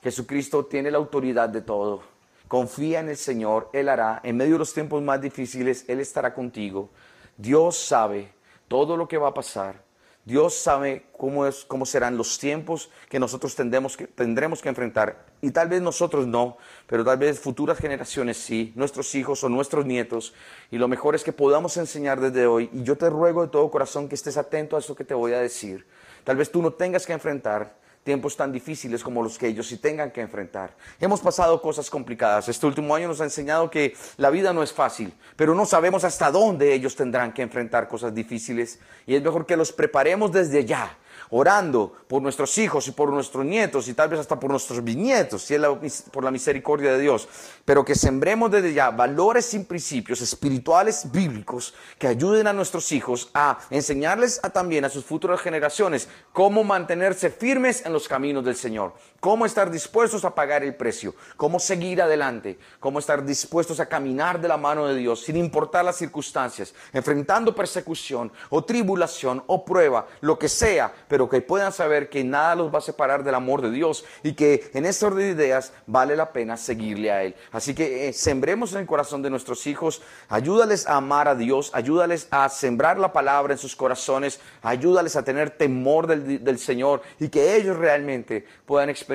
Jesucristo 0.00 0.66
tiene 0.66 0.92
la 0.92 0.98
autoridad 0.98 1.48
de 1.48 1.60
todo. 1.60 2.02
Confía 2.46 3.00
en 3.00 3.08
el 3.08 3.16
Señor, 3.16 3.68
Él 3.72 3.88
hará. 3.88 4.20
En 4.22 4.36
medio 4.36 4.52
de 4.52 4.58
los 4.60 4.72
tiempos 4.72 5.02
más 5.02 5.20
difíciles, 5.20 5.84
Él 5.88 5.98
estará 5.98 6.32
contigo. 6.34 6.90
Dios 7.36 7.76
sabe 7.76 8.32
todo 8.68 8.96
lo 8.96 9.08
que 9.08 9.18
va 9.18 9.30
a 9.30 9.34
pasar. 9.34 9.82
Dios 10.24 10.54
sabe 10.54 11.06
cómo, 11.18 11.46
es, 11.46 11.64
cómo 11.64 11.86
serán 11.86 12.16
los 12.16 12.38
tiempos 12.38 12.90
que 13.08 13.18
nosotros 13.18 13.56
que, 13.56 14.06
tendremos 14.06 14.62
que 14.62 14.68
enfrentar. 14.68 15.29
Y 15.42 15.52
tal 15.52 15.68
vez 15.68 15.80
nosotros 15.80 16.26
no, 16.26 16.58
pero 16.86 17.04
tal 17.04 17.18
vez 17.18 17.40
futuras 17.40 17.78
generaciones 17.78 18.36
sí, 18.36 18.72
nuestros 18.76 19.14
hijos 19.14 19.42
o 19.42 19.48
nuestros 19.48 19.86
nietos. 19.86 20.34
Y 20.70 20.78
lo 20.78 20.88
mejor 20.88 21.14
es 21.14 21.24
que 21.24 21.32
podamos 21.32 21.76
enseñar 21.76 22.20
desde 22.20 22.46
hoy. 22.46 22.68
Y 22.72 22.82
yo 22.82 22.96
te 22.96 23.08
ruego 23.08 23.42
de 23.42 23.48
todo 23.48 23.70
corazón 23.70 24.08
que 24.08 24.14
estés 24.14 24.36
atento 24.36 24.76
a 24.76 24.80
eso 24.80 24.94
que 24.94 25.04
te 25.04 25.14
voy 25.14 25.32
a 25.32 25.40
decir. 25.40 25.86
Tal 26.24 26.36
vez 26.36 26.50
tú 26.50 26.60
no 26.60 26.72
tengas 26.72 27.06
que 27.06 27.14
enfrentar 27.14 27.80
tiempos 28.02 28.36
tan 28.36 28.50
difíciles 28.50 29.02
como 29.02 29.22
los 29.22 29.38
que 29.38 29.46
ellos 29.46 29.66
sí 29.66 29.76
tengan 29.76 30.10
que 30.10 30.20
enfrentar. 30.20 30.74
Hemos 30.98 31.20
pasado 31.20 31.60
cosas 31.60 31.90
complicadas. 31.90 32.48
Este 32.48 32.66
último 32.66 32.94
año 32.94 33.08
nos 33.08 33.20
ha 33.20 33.24
enseñado 33.24 33.70
que 33.70 33.94
la 34.16 34.30
vida 34.30 34.52
no 34.52 34.62
es 34.62 34.72
fácil, 34.72 35.12
pero 35.36 35.54
no 35.54 35.66
sabemos 35.66 36.04
hasta 36.04 36.30
dónde 36.30 36.72
ellos 36.72 36.96
tendrán 36.96 37.32
que 37.32 37.42
enfrentar 37.42 37.88
cosas 37.88 38.14
difíciles 38.14 38.78
y 39.06 39.14
es 39.14 39.22
mejor 39.22 39.46
que 39.46 39.56
los 39.56 39.72
preparemos 39.72 40.32
desde 40.32 40.64
ya 40.64 40.96
orando 41.30 41.92
por 42.08 42.22
nuestros 42.22 42.56
hijos 42.58 42.88
y 42.88 42.92
por 42.92 43.10
nuestros 43.10 43.44
nietos 43.44 43.88
y 43.88 43.94
tal 43.94 44.08
vez 44.08 44.20
hasta 44.20 44.38
por 44.38 44.50
nuestros 44.50 44.82
bisnietos, 44.82 45.42
si 45.42 45.54
es 45.54 46.02
por 46.10 46.24
la 46.24 46.30
misericordia 46.30 46.92
de 46.92 47.00
Dios, 47.00 47.28
pero 47.64 47.84
que 47.84 47.94
sembremos 47.94 48.50
desde 48.50 48.72
ya 48.72 48.90
valores 48.90 49.54
y 49.54 49.60
principios 49.60 50.20
espirituales 50.20 51.10
bíblicos 51.12 51.74
que 51.98 52.08
ayuden 52.08 52.46
a 52.46 52.52
nuestros 52.52 52.90
hijos 52.92 53.30
a 53.34 53.58
enseñarles 53.70 54.40
a, 54.42 54.50
también 54.50 54.84
a 54.84 54.88
sus 54.88 55.04
futuras 55.04 55.40
generaciones 55.40 56.08
cómo 56.32 56.64
mantenerse 56.64 57.30
firmes 57.30 57.84
en 57.86 57.92
los 57.92 58.08
caminos 58.08 58.44
del 58.44 58.56
Señor, 58.56 58.94
cómo 59.20 59.44
estar 59.44 59.70
dispuestos 59.70 60.24
a 60.24 60.34
pagar 60.34 60.64
el 60.64 60.74
precio, 60.74 61.14
cómo 61.36 61.60
seguir 61.60 62.00
adelante, 62.00 62.58
cómo 62.80 62.98
estar 62.98 63.24
dispuestos 63.24 63.78
a 63.78 63.86
caminar 63.86 64.40
de 64.40 64.48
la 64.48 64.56
mano 64.56 64.86
de 64.86 64.96
Dios 64.96 65.20
sin 65.20 65.36
importar 65.36 65.84
las 65.84 65.96
circunstancias, 65.96 66.74
enfrentando 66.92 67.54
persecución 67.54 68.32
o 68.48 68.64
tribulación 68.64 69.44
o 69.46 69.64
prueba, 69.64 70.08
lo 70.22 70.38
que 70.38 70.48
sea, 70.48 70.92
pero 71.06 71.28
que 71.28 71.42
puedan 71.42 71.72
saber 71.72 72.08
que 72.08 72.24
nada 72.24 72.54
los 72.54 72.74
va 72.74 72.78
a 72.78 72.82
separar 72.82 73.22
del 73.22 73.34
amor 73.34 73.60
de 73.60 73.70
Dios 73.70 74.04
y 74.22 74.32
que 74.32 74.70
en 74.72 74.86
este 74.86 75.04
orden 75.04 75.36
de 75.36 75.44
ideas 75.44 75.72
vale 75.86 76.16
la 76.16 76.32
pena 76.32 76.56
seguirle 76.56 77.12
a 77.12 77.22
Él. 77.22 77.34
Así 77.52 77.74
que 77.74 78.08
eh, 78.08 78.12
sembremos 78.14 78.72
en 78.72 78.78
el 78.78 78.86
corazón 78.86 79.20
de 79.22 79.28
nuestros 79.28 79.66
hijos, 79.66 80.00
ayúdales 80.30 80.86
a 80.86 80.96
amar 80.96 81.28
a 81.28 81.34
Dios, 81.34 81.70
ayúdales 81.74 82.26
a 82.30 82.48
sembrar 82.48 82.98
la 82.98 83.12
palabra 83.12 83.52
en 83.52 83.58
sus 83.58 83.76
corazones, 83.76 84.40
ayúdales 84.62 85.14
a 85.16 85.24
tener 85.24 85.50
temor 85.50 86.06
del, 86.06 86.42
del 86.42 86.58
Señor 86.58 87.02
y 87.18 87.28
que 87.28 87.56
ellos 87.56 87.76
realmente 87.76 88.46
puedan 88.64 88.88
experimentar 88.88 89.09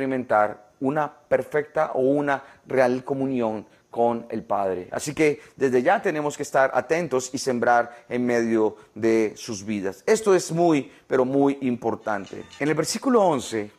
una 0.79 1.11
perfecta 1.11 1.91
o 1.93 2.01
una 2.01 2.43
real 2.67 3.03
comunión 3.03 3.65
con 3.95 4.25
el 4.29 4.43
Padre. 4.43 4.89
Así 4.91 5.13
que 5.13 5.39
desde 5.55 5.81
ya 5.81 6.01
tenemos 6.01 6.35
que 6.35 6.43
estar 6.43 6.69
atentos 6.73 7.29
y 7.31 7.37
sembrar 7.37 8.05
en 8.09 8.25
medio 8.25 8.75
de 8.93 9.33
sus 9.37 9.63
vidas. 9.63 10.03
Esto 10.05 10.35
es 10.35 10.51
muy, 10.51 10.91
pero 11.07 11.23
muy 11.23 11.57
importante. 11.61 12.43
En 12.59 12.67
el 12.67 12.75
versículo 12.75 13.21
11 13.23 13.71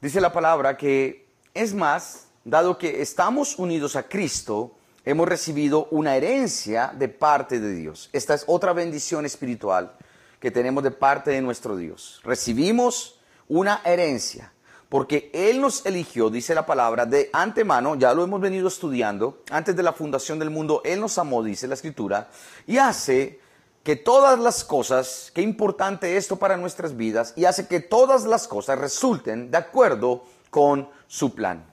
dice 0.00 0.18
la 0.18 0.32
palabra 0.32 0.78
que 0.78 1.26
es 1.52 1.74
más, 1.74 2.28
dado 2.42 2.78
que 2.78 3.02
estamos 3.02 3.58
unidos 3.58 3.96
a 3.96 4.04
Cristo, 4.08 4.76
hemos 5.04 5.28
recibido 5.28 5.88
una 5.90 6.16
herencia 6.16 6.90
de 6.96 7.08
parte 7.08 7.60
de 7.60 7.74
Dios. 7.74 8.08
Esta 8.14 8.32
es 8.32 8.44
otra 8.46 8.72
bendición 8.72 9.26
espiritual 9.26 9.92
que 10.40 10.50
tenemos 10.50 10.82
de 10.82 10.90
parte 10.90 11.32
de 11.32 11.42
nuestro 11.42 11.76
Dios. 11.76 12.22
Recibimos 12.24 13.20
una 13.46 13.82
herencia 13.84 14.52
porque 14.96 15.30
Él 15.34 15.60
nos 15.60 15.84
eligió, 15.84 16.30
dice 16.30 16.54
la 16.54 16.64
palabra, 16.64 17.04
de 17.04 17.28
antemano, 17.34 17.96
ya 17.96 18.14
lo 18.14 18.24
hemos 18.24 18.40
venido 18.40 18.66
estudiando, 18.66 19.42
antes 19.50 19.76
de 19.76 19.82
la 19.82 19.92
fundación 19.92 20.38
del 20.38 20.48
mundo, 20.48 20.80
Él 20.86 21.02
nos 21.02 21.18
amó, 21.18 21.42
dice 21.42 21.68
la 21.68 21.74
escritura, 21.74 22.30
y 22.66 22.78
hace 22.78 23.38
que 23.82 23.94
todas 23.94 24.38
las 24.38 24.64
cosas, 24.64 25.30
qué 25.34 25.42
importante 25.42 26.16
esto 26.16 26.36
para 26.36 26.56
nuestras 26.56 26.96
vidas, 26.96 27.34
y 27.36 27.44
hace 27.44 27.68
que 27.68 27.80
todas 27.80 28.24
las 28.24 28.48
cosas 28.48 28.78
resulten 28.78 29.50
de 29.50 29.58
acuerdo 29.58 30.24
con 30.48 30.88
su 31.08 31.34
plan. 31.34 31.70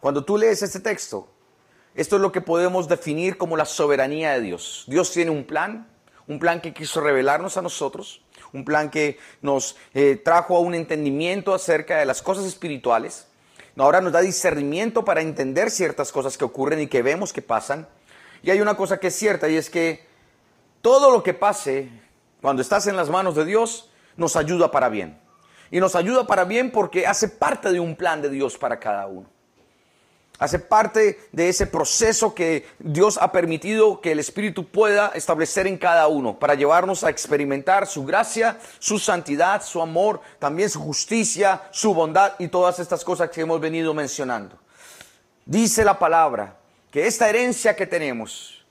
Cuando 0.00 0.24
tú 0.24 0.38
lees 0.38 0.62
este 0.62 0.80
texto, 0.80 1.28
esto 1.94 2.16
es 2.16 2.22
lo 2.22 2.32
que 2.32 2.40
podemos 2.40 2.88
definir 2.88 3.36
como 3.36 3.58
la 3.58 3.66
soberanía 3.66 4.32
de 4.32 4.40
Dios. 4.40 4.84
Dios 4.86 5.12
tiene 5.12 5.30
un 5.30 5.44
plan, 5.44 5.86
un 6.26 6.38
plan 6.38 6.62
que 6.62 6.72
quiso 6.72 7.02
revelarnos 7.02 7.58
a 7.58 7.62
nosotros, 7.62 8.23
un 8.54 8.64
plan 8.64 8.90
que 8.90 9.18
nos 9.42 9.76
eh, 9.92 10.16
trajo 10.16 10.56
a 10.56 10.60
un 10.60 10.74
entendimiento 10.74 11.52
acerca 11.52 11.98
de 11.98 12.06
las 12.06 12.22
cosas 12.22 12.46
espirituales. 12.46 13.26
Ahora 13.76 14.00
nos 14.00 14.12
da 14.12 14.20
discernimiento 14.20 15.04
para 15.04 15.20
entender 15.20 15.70
ciertas 15.70 16.12
cosas 16.12 16.38
que 16.38 16.44
ocurren 16.44 16.80
y 16.80 16.86
que 16.86 17.02
vemos 17.02 17.32
que 17.32 17.42
pasan. 17.42 17.88
Y 18.42 18.50
hay 18.50 18.60
una 18.60 18.76
cosa 18.76 18.98
que 18.98 19.08
es 19.08 19.14
cierta 19.14 19.48
y 19.48 19.56
es 19.56 19.68
que 19.68 20.06
todo 20.80 21.10
lo 21.10 21.22
que 21.22 21.34
pase 21.34 21.88
cuando 22.40 22.62
estás 22.62 22.86
en 22.86 22.96
las 22.96 23.10
manos 23.10 23.34
de 23.34 23.44
Dios 23.44 23.90
nos 24.16 24.36
ayuda 24.36 24.70
para 24.70 24.88
bien. 24.88 25.18
Y 25.70 25.80
nos 25.80 25.96
ayuda 25.96 26.26
para 26.26 26.44
bien 26.44 26.70
porque 26.70 27.06
hace 27.06 27.28
parte 27.28 27.72
de 27.72 27.80
un 27.80 27.96
plan 27.96 28.22
de 28.22 28.30
Dios 28.30 28.56
para 28.56 28.78
cada 28.78 29.06
uno. 29.06 29.33
Hace 30.38 30.58
parte 30.58 31.20
de 31.30 31.48
ese 31.48 31.66
proceso 31.66 32.34
que 32.34 32.66
Dios 32.80 33.18
ha 33.20 33.30
permitido 33.30 34.00
que 34.00 34.10
el 34.10 34.18
Espíritu 34.18 34.66
pueda 34.66 35.12
establecer 35.14 35.68
en 35.68 35.78
cada 35.78 36.08
uno 36.08 36.40
para 36.40 36.56
llevarnos 36.56 37.04
a 37.04 37.10
experimentar 37.10 37.86
su 37.86 38.04
gracia, 38.04 38.58
su 38.80 38.98
santidad, 38.98 39.62
su 39.62 39.80
amor, 39.80 40.20
también 40.40 40.68
su 40.70 40.80
justicia, 40.80 41.62
su 41.70 41.94
bondad 41.94 42.32
y 42.40 42.48
todas 42.48 42.80
estas 42.80 43.04
cosas 43.04 43.30
que 43.30 43.42
hemos 43.42 43.60
venido 43.60 43.94
mencionando. 43.94 44.58
Dice 45.46 45.84
la 45.84 46.00
palabra 46.00 46.56
que 46.90 47.06
esta 47.06 47.28
herencia 47.28 47.76
que 47.76 47.86
tenemos, 47.86 48.66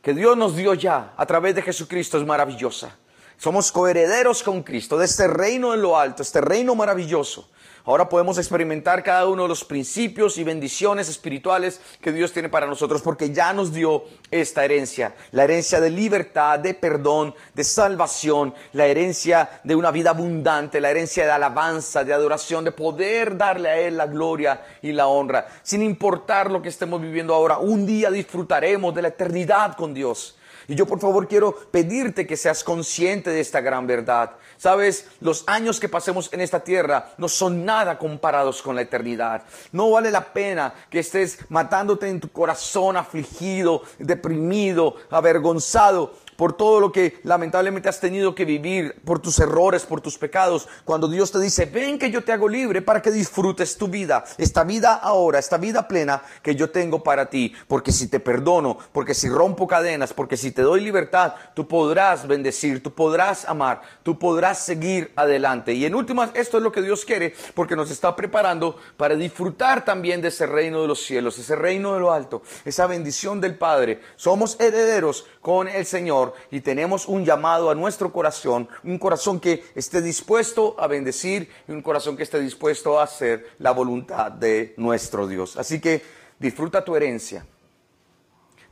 que 0.00 0.14
Dios 0.14 0.34
nos 0.34 0.56
dio 0.56 0.72
ya 0.72 1.12
a 1.14 1.26
través 1.26 1.54
de 1.54 1.62
Jesucristo 1.62 2.16
es 2.16 2.24
maravillosa. 2.24 2.96
Somos 3.36 3.70
coherederos 3.70 4.42
con 4.42 4.62
Cristo 4.62 4.96
de 4.96 5.04
este 5.04 5.28
reino 5.28 5.74
en 5.74 5.82
lo 5.82 5.98
alto, 5.98 6.22
este 6.22 6.40
reino 6.40 6.74
maravilloso 6.74 7.50
Ahora 7.86 8.08
podemos 8.08 8.36
experimentar 8.36 9.04
cada 9.04 9.28
uno 9.28 9.44
de 9.44 9.48
los 9.48 9.62
principios 9.62 10.38
y 10.38 10.42
bendiciones 10.42 11.08
espirituales 11.08 11.80
que 12.00 12.10
Dios 12.10 12.32
tiene 12.32 12.48
para 12.48 12.66
nosotros 12.66 13.00
porque 13.00 13.32
ya 13.32 13.52
nos 13.52 13.72
dio 13.72 14.02
esta 14.32 14.64
herencia, 14.64 15.14
la 15.30 15.44
herencia 15.44 15.80
de 15.80 15.90
libertad, 15.90 16.58
de 16.58 16.74
perdón, 16.74 17.32
de 17.54 17.62
salvación, 17.62 18.52
la 18.72 18.86
herencia 18.86 19.60
de 19.62 19.76
una 19.76 19.92
vida 19.92 20.10
abundante, 20.10 20.80
la 20.80 20.90
herencia 20.90 21.26
de 21.26 21.30
alabanza, 21.30 22.02
de 22.02 22.12
adoración, 22.12 22.64
de 22.64 22.72
poder 22.72 23.36
darle 23.36 23.68
a 23.68 23.78
Él 23.78 23.96
la 23.96 24.08
gloria 24.08 24.66
y 24.82 24.90
la 24.90 25.06
honra, 25.06 25.46
sin 25.62 25.80
importar 25.80 26.50
lo 26.50 26.60
que 26.60 26.70
estemos 26.70 27.00
viviendo 27.00 27.34
ahora. 27.34 27.58
Un 27.58 27.86
día 27.86 28.10
disfrutaremos 28.10 28.96
de 28.96 29.02
la 29.02 29.08
eternidad 29.08 29.76
con 29.76 29.94
Dios. 29.94 30.36
Y 30.68 30.74
yo 30.74 30.86
por 30.86 31.00
favor 31.00 31.28
quiero 31.28 31.54
pedirte 31.70 32.26
que 32.26 32.36
seas 32.36 32.64
consciente 32.64 33.30
de 33.30 33.40
esta 33.40 33.60
gran 33.60 33.86
verdad. 33.86 34.32
Sabes, 34.56 35.06
los 35.20 35.44
años 35.46 35.78
que 35.78 35.88
pasemos 35.88 36.32
en 36.32 36.40
esta 36.40 36.60
tierra 36.60 37.12
no 37.18 37.28
son 37.28 37.64
nada 37.64 37.98
comparados 37.98 38.62
con 38.62 38.74
la 38.74 38.82
eternidad. 38.82 39.42
No 39.72 39.90
vale 39.90 40.10
la 40.10 40.32
pena 40.32 40.74
que 40.90 41.00
estés 41.00 41.38
matándote 41.48 42.08
en 42.08 42.20
tu 42.20 42.30
corazón 42.30 42.96
afligido, 42.96 43.82
deprimido, 43.98 44.96
avergonzado 45.10 46.14
por 46.36 46.52
todo 46.52 46.80
lo 46.80 46.92
que 46.92 47.18
lamentablemente 47.22 47.88
has 47.88 48.00
tenido 48.00 48.34
que 48.34 48.44
vivir, 48.44 48.96
por 49.04 49.18
tus 49.18 49.38
errores, 49.38 49.84
por 49.84 50.00
tus 50.00 50.18
pecados, 50.18 50.68
cuando 50.84 51.08
Dios 51.08 51.32
te 51.32 51.40
dice, 51.40 51.66
ven 51.66 51.98
que 51.98 52.10
yo 52.10 52.22
te 52.24 52.32
hago 52.32 52.48
libre 52.48 52.82
para 52.82 53.02
que 53.02 53.10
disfrutes 53.10 53.76
tu 53.76 53.88
vida, 53.88 54.24
esta 54.38 54.64
vida 54.64 54.94
ahora, 54.94 55.38
esta 55.38 55.56
vida 55.56 55.88
plena 55.88 56.22
que 56.42 56.54
yo 56.54 56.70
tengo 56.70 57.02
para 57.02 57.30
ti, 57.30 57.54
porque 57.68 57.92
si 57.92 58.08
te 58.08 58.20
perdono, 58.20 58.78
porque 58.92 59.14
si 59.14 59.28
rompo 59.28 59.66
cadenas, 59.66 60.12
porque 60.12 60.36
si 60.36 60.52
te 60.52 60.62
doy 60.62 60.80
libertad, 60.80 61.34
tú 61.54 61.66
podrás 61.66 62.26
bendecir, 62.26 62.82
tú 62.82 62.92
podrás 62.92 63.48
amar, 63.48 63.82
tú 64.02 64.18
podrás 64.18 64.58
seguir 64.58 65.12
adelante. 65.16 65.72
Y 65.72 65.84
en 65.84 65.94
últimas, 65.94 66.30
esto 66.34 66.58
es 66.58 66.62
lo 66.62 66.72
que 66.72 66.82
Dios 66.82 67.04
quiere, 67.04 67.34
porque 67.54 67.76
nos 67.76 67.90
está 67.90 68.14
preparando 68.14 68.76
para 68.96 69.14
disfrutar 69.14 69.84
también 69.84 70.20
de 70.20 70.28
ese 70.28 70.46
reino 70.46 70.82
de 70.82 70.88
los 70.88 71.02
cielos, 71.02 71.38
ese 71.38 71.56
reino 71.56 71.94
de 71.94 72.00
lo 72.00 72.12
alto, 72.12 72.42
esa 72.64 72.86
bendición 72.86 73.40
del 73.40 73.56
Padre. 73.56 74.00
Somos 74.16 74.58
herederos 74.60 75.26
con 75.40 75.68
el 75.68 75.86
Señor 75.86 76.25
y 76.50 76.60
tenemos 76.60 77.06
un 77.06 77.24
llamado 77.24 77.70
a 77.70 77.74
nuestro 77.74 78.12
corazón, 78.12 78.68
un 78.84 78.98
corazón 78.98 79.40
que 79.40 79.64
esté 79.74 80.00
dispuesto 80.00 80.76
a 80.78 80.86
bendecir 80.86 81.50
y 81.68 81.72
un 81.72 81.82
corazón 81.82 82.16
que 82.16 82.22
esté 82.22 82.40
dispuesto 82.40 82.98
a 82.98 83.04
hacer 83.04 83.50
la 83.58 83.72
voluntad 83.72 84.30
de 84.32 84.74
nuestro 84.76 85.26
Dios. 85.26 85.56
Así 85.56 85.80
que 85.80 86.02
disfruta 86.38 86.84
tu 86.84 86.96
herencia. 86.96 87.46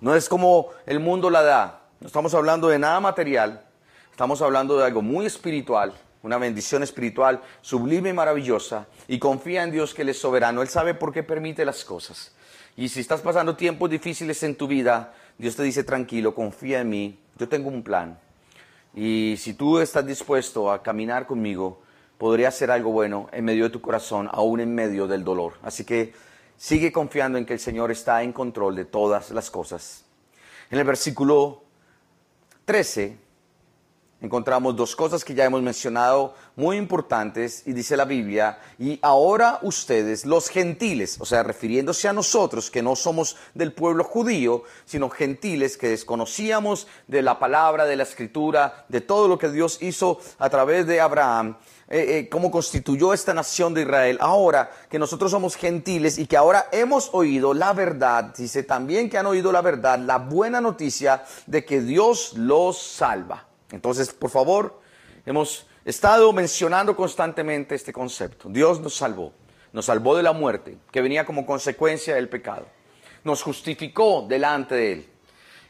No 0.01 0.15
es 0.15 0.29
como 0.29 0.69
el 0.87 1.01
mundo 1.01 1.31
la 1.31 1.43
da. 1.43 1.83
No 2.01 2.07
estamos 2.07 2.35
hablando 2.35 2.69
de 2.69 2.79
nada 2.79 3.01
material. 3.01 3.65
Estamos 4.11 4.43
hablando 4.43 4.77
de 4.79 4.85
algo 4.85 5.03
muy 5.03 5.27
espiritual, 5.27 5.93
una 6.23 6.39
bendición 6.39 6.83
espiritual 6.83 7.43
sublime 7.63 8.11
y 8.11 8.13
maravillosa. 8.13 8.87
Y 9.09 9.19
confía 9.19 9.63
en 9.63 9.73
Dios 9.73 9.95
que 9.95 10.03
Él 10.03 10.11
es 10.11 10.21
soberano. 10.21 10.63
Él 10.63 10.69
sabe 10.69 10.95
por 10.95 11.13
qué 11.13 11.23
permite 11.23 11.65
las 11.65 11.85
cosas. 11.85 12.35
Y 12.77 12.89
si 12.89 13.01
estás 13.01 13.21
pasando 13.21 13.57
tiempos 13.57 13.89
difíciles 13.89 14.43
en 14.43 14.57
tu 14.57 14.67
vida, 14.67 15.15
Dios 15.39 15.57
te 15.57 15.63
dice 15.63 15.85
tranquilo, 15.85 16.35
confía 16.35 16.81
en 16.81 16.89
mí, 16.89 17.19
yo 17.39 17.49
tengo 17.49 17.69
un 17.69 17.83
plan. 17.83 18.19
Y 18.95 19.37
si 19.39 19.55
tú 19.55 19.79
estás 19.81 20.07
dispuesto 20.07 20.71
a 20.71 20.83
caminar 20.83 21.27
conmigo, 21.27 21.83
podría 22.19 22.51
ser 22.51 22.71
algo 22.71 22.93
bueno 22.93 23.29
en 23.33 23.45
medio 23.45 23.65
de 23.65 23.71
tu 23.71 23.81
corazón, 23.81 24.29
aún 24.31 24.61
en 24.61 24.75
medio 24.75 25.07
del 25.07 25.25
dolor. 25.25 25.55
Así 25.63 25.85
que 25.85 26.13
sigue 26.57 26.93
confiando 26.93 27.39
en 27.39 27.47
que 27.47 27.55
el 27.55 27.61
Señor 27.61 27.91
está 27.91 28.23
en 28.23 28.33
control 28.33 28.77
de 28.77 28.85
todas 28.85 29.31
las 29.31 29.51
cosas. 29.51 30.05
En 30.71 30.79
el 30.79 30.85
versículo 30.85 31.63
13 32.65 33.24
encontramos 34.25 34.75
dos 34.75 34.97
cosas 34.97 35.23
que 35.23 35.35
ya 35.35 35.45
hemos 35.45 35.63
mencionado 35.63 36.35
muy 36.57 36.77
importantes 36.77 37.63
y 37.67 37.73
dice 37.73 37.97
la 37.97 38.07
Biblia, 38.07 38.59
y 38.79 38.99
ahora 39.03 39.59
ustedes, 39.63 40.25
los 40.25 40.49
gentiles, 40.49 41.19
o 41.21 41.27
sea, 41.27 41.43
refiriéndose 41.43 42.09
a 42.09 42.13
nosotros 42.13 42.71
que 42.71 42.83
no 42.83 42.97
somos 42.97 43.37
del 43.55 43.73
pueblo 43.73 44.03
judío, 44.03 44.63
sino 44.87 45.11
gentiles 45.11 45.77
que 45.77 45.89
desconocíamos 45.89 46.87
de 47.07 47.23
la 47.23 47.39
palabra, 47.39 47.85
de 47.85 47.97
la 47.97 48.05
escritura, 48.05 48.87
de 48.89 49.03
todo 49.03 49.29
lo 49.29 49.39
que 49.39 49.51
Dios 49.51 49.83
hizo 49.83 50.19
a 50.39 50.49
través 50.49 50.87
de 50.87 51.01
Abraham, 51.01 51.57
eh, 51.89 52.19
eh, 52.19 52.29
cómo 52.31 52.51
constituyó 52.51 53.13
esta 53.13 53.35
nación 53.35 53.75
de 53.75 53.83
Israel, 53.83 54.17
ahora 54.21 54.71
que 54.89 54.99
nosotros 54.99 55.31
somos 55.31 55.55
gentiles 55.55 56.19
y 56.19 56.27
que 56.27 56.39
ahora 56.39 56.69
hemos 56.73 57.11
oído 57.13 57.53
la 57.53 57.75
verdad, 57.75 58.35
dice 58.35 58.63
también 58.63 59.11
que 59.11 59.19
han 59.19 59.27
oído 59.27 59.53
la 59.53 59.61
verdad, 59.61 59.99
la 59.99 60.17
buena 60.17 60.63
noticia 60.63 61.25
de 61.47 61.65
que 61.65 61.83
Dios 61.83 62.33
los 62.37 62.79
salva. 62.79 63.49
Entonces, 63.75 64.13
por 64.13 64.31
favor, 64.31 64.81
hemos 65.27 65.67
estado 65.85 66.33
mencionando 66.33 66.97
constantemente 66.97 67.75
este 67.75 67.93
concepto. 67.93 68.49
Dios 68.49 68.81
nos 68.81 68.95
salvó, 68.95 69.33
nos 69.73 69.87
salvó 69.87 70.17
de 70.17 70.23
la 70.23 70.33
muerte, 70.33 70.79
que 70.93 71.03
venía 71.03 71.27
como 71.27 71.45
consecuencia 71.45 72.15
del 72.15 72.29
pecado. 72.29 72.67
Nos 73.25 73.43
justificó 73.43 74.25
delante 74.29 74.75
de 74.75 74.93
Él. 74.93 75.09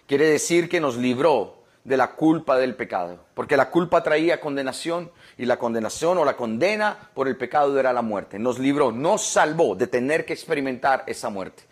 Quiere 0.06 0.26
decir 0.28 0.68
que 0.68 0.80
nos 0.80 0.96
libró 0.96 1.62
de 1.82 1.96
la 1.96 2.12
culpa 2.12 2.58
del 2.58 2.74
pecado, 2.74 3.24
porque 3.34 3.56
la 3.56 3.70
culpa 3.70 4.02
traía 4.02 4.40
condenación 4.40 5.10
y 5.36 5.46
la 5.46 5.58
condenación 5.58 6.18
o 6.18 6.24
la 6.24 6.36
condena 6.36 7.10
por 7.14 7.28
el 7.28 7.36
pecado 7.36 7.78
era 7.78 7.92
la 7.92 8.02
muerte. 8.02 8.38
Nos 8.38 8.58
libró, 8.58 8.92
nos 8.92 9.24
salvó 9.24 9.74
de 9.74 9.86
tener 9.86 10.24
que 10.24 10.32
experimentar 10.32 11.04
esa 11.06 11.30
muerte. 11.30 11.62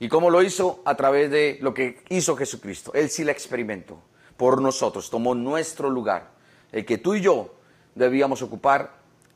¿Y 0.00 0.08
cómo 0.08 0.30
lo 0.30 0.42
hizo? 0.42 0.82
A 0.84 0.94
través 0.96 1.30
de 1.30 1.58
lo 1.60 1.74
que 1.74 2.02
hizo 2.08 2.36
Jesucristo. 2.36 2.92
Él 2.94 3.10
sí 3.10 3.24
la 3.24 3.32
experimentó 3.32 4.02
por 4.38 4.62
nosotros, 4.62 5.10
tomó 5.10 5.34
nuestro 5.34 5.90
lugar. 5.90 6.30
El 6.72 6.86
que 6.86 6.96
tú 6.96 7.14
y 7.14 7.20
yo 7.20 7.54
debíamos 7.94 8.40
ocupar, 8.40 8.94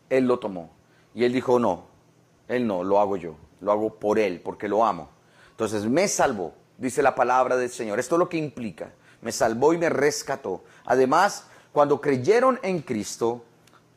Él 0.08 0.26
lo 0.26 0.38
tomó. 0.38 0.70
Y 1.14 1.24
Él 1.24 1.32
dijo, 1.34 1.58
no, 1.58 1.88
Él 2.48 2.66
no, 2.66 2.82
lo 2.84 3.00
hago 3.00 3.18
yo, 3.18 3.34
lo 3.60 3.72
hago 3.72 3.94
por 3.98 4.18
Él, 4.18 4.40
porque 4.40 4.68
lo 4.68 4.86
amo. 4.86 5.10
Entonces 5.50 5.84
me 5.84 6.08
salvó, 6.08 6.54
dice 6.78 7.02
la 7.02 7.14
palabra 7.14 7.56
del 7.56 7.68
Señor. 7.68 7.98
Esto 7.98 8.14
es 8.14 8.20
lo 8.20 8.28
que 8.28 8.38
implica. 8.38 8.92
Me 9.20 9.32
salvó 9.32 9.74
y 9.74 9.78
me 9.78 9.90
rescató. 9.90 10.62
Además, 10.86 11.46
cuando 11.72 12.00
creyeron 12.00 12.60
en 12.62 12.80
Cristo, 12.80 13.44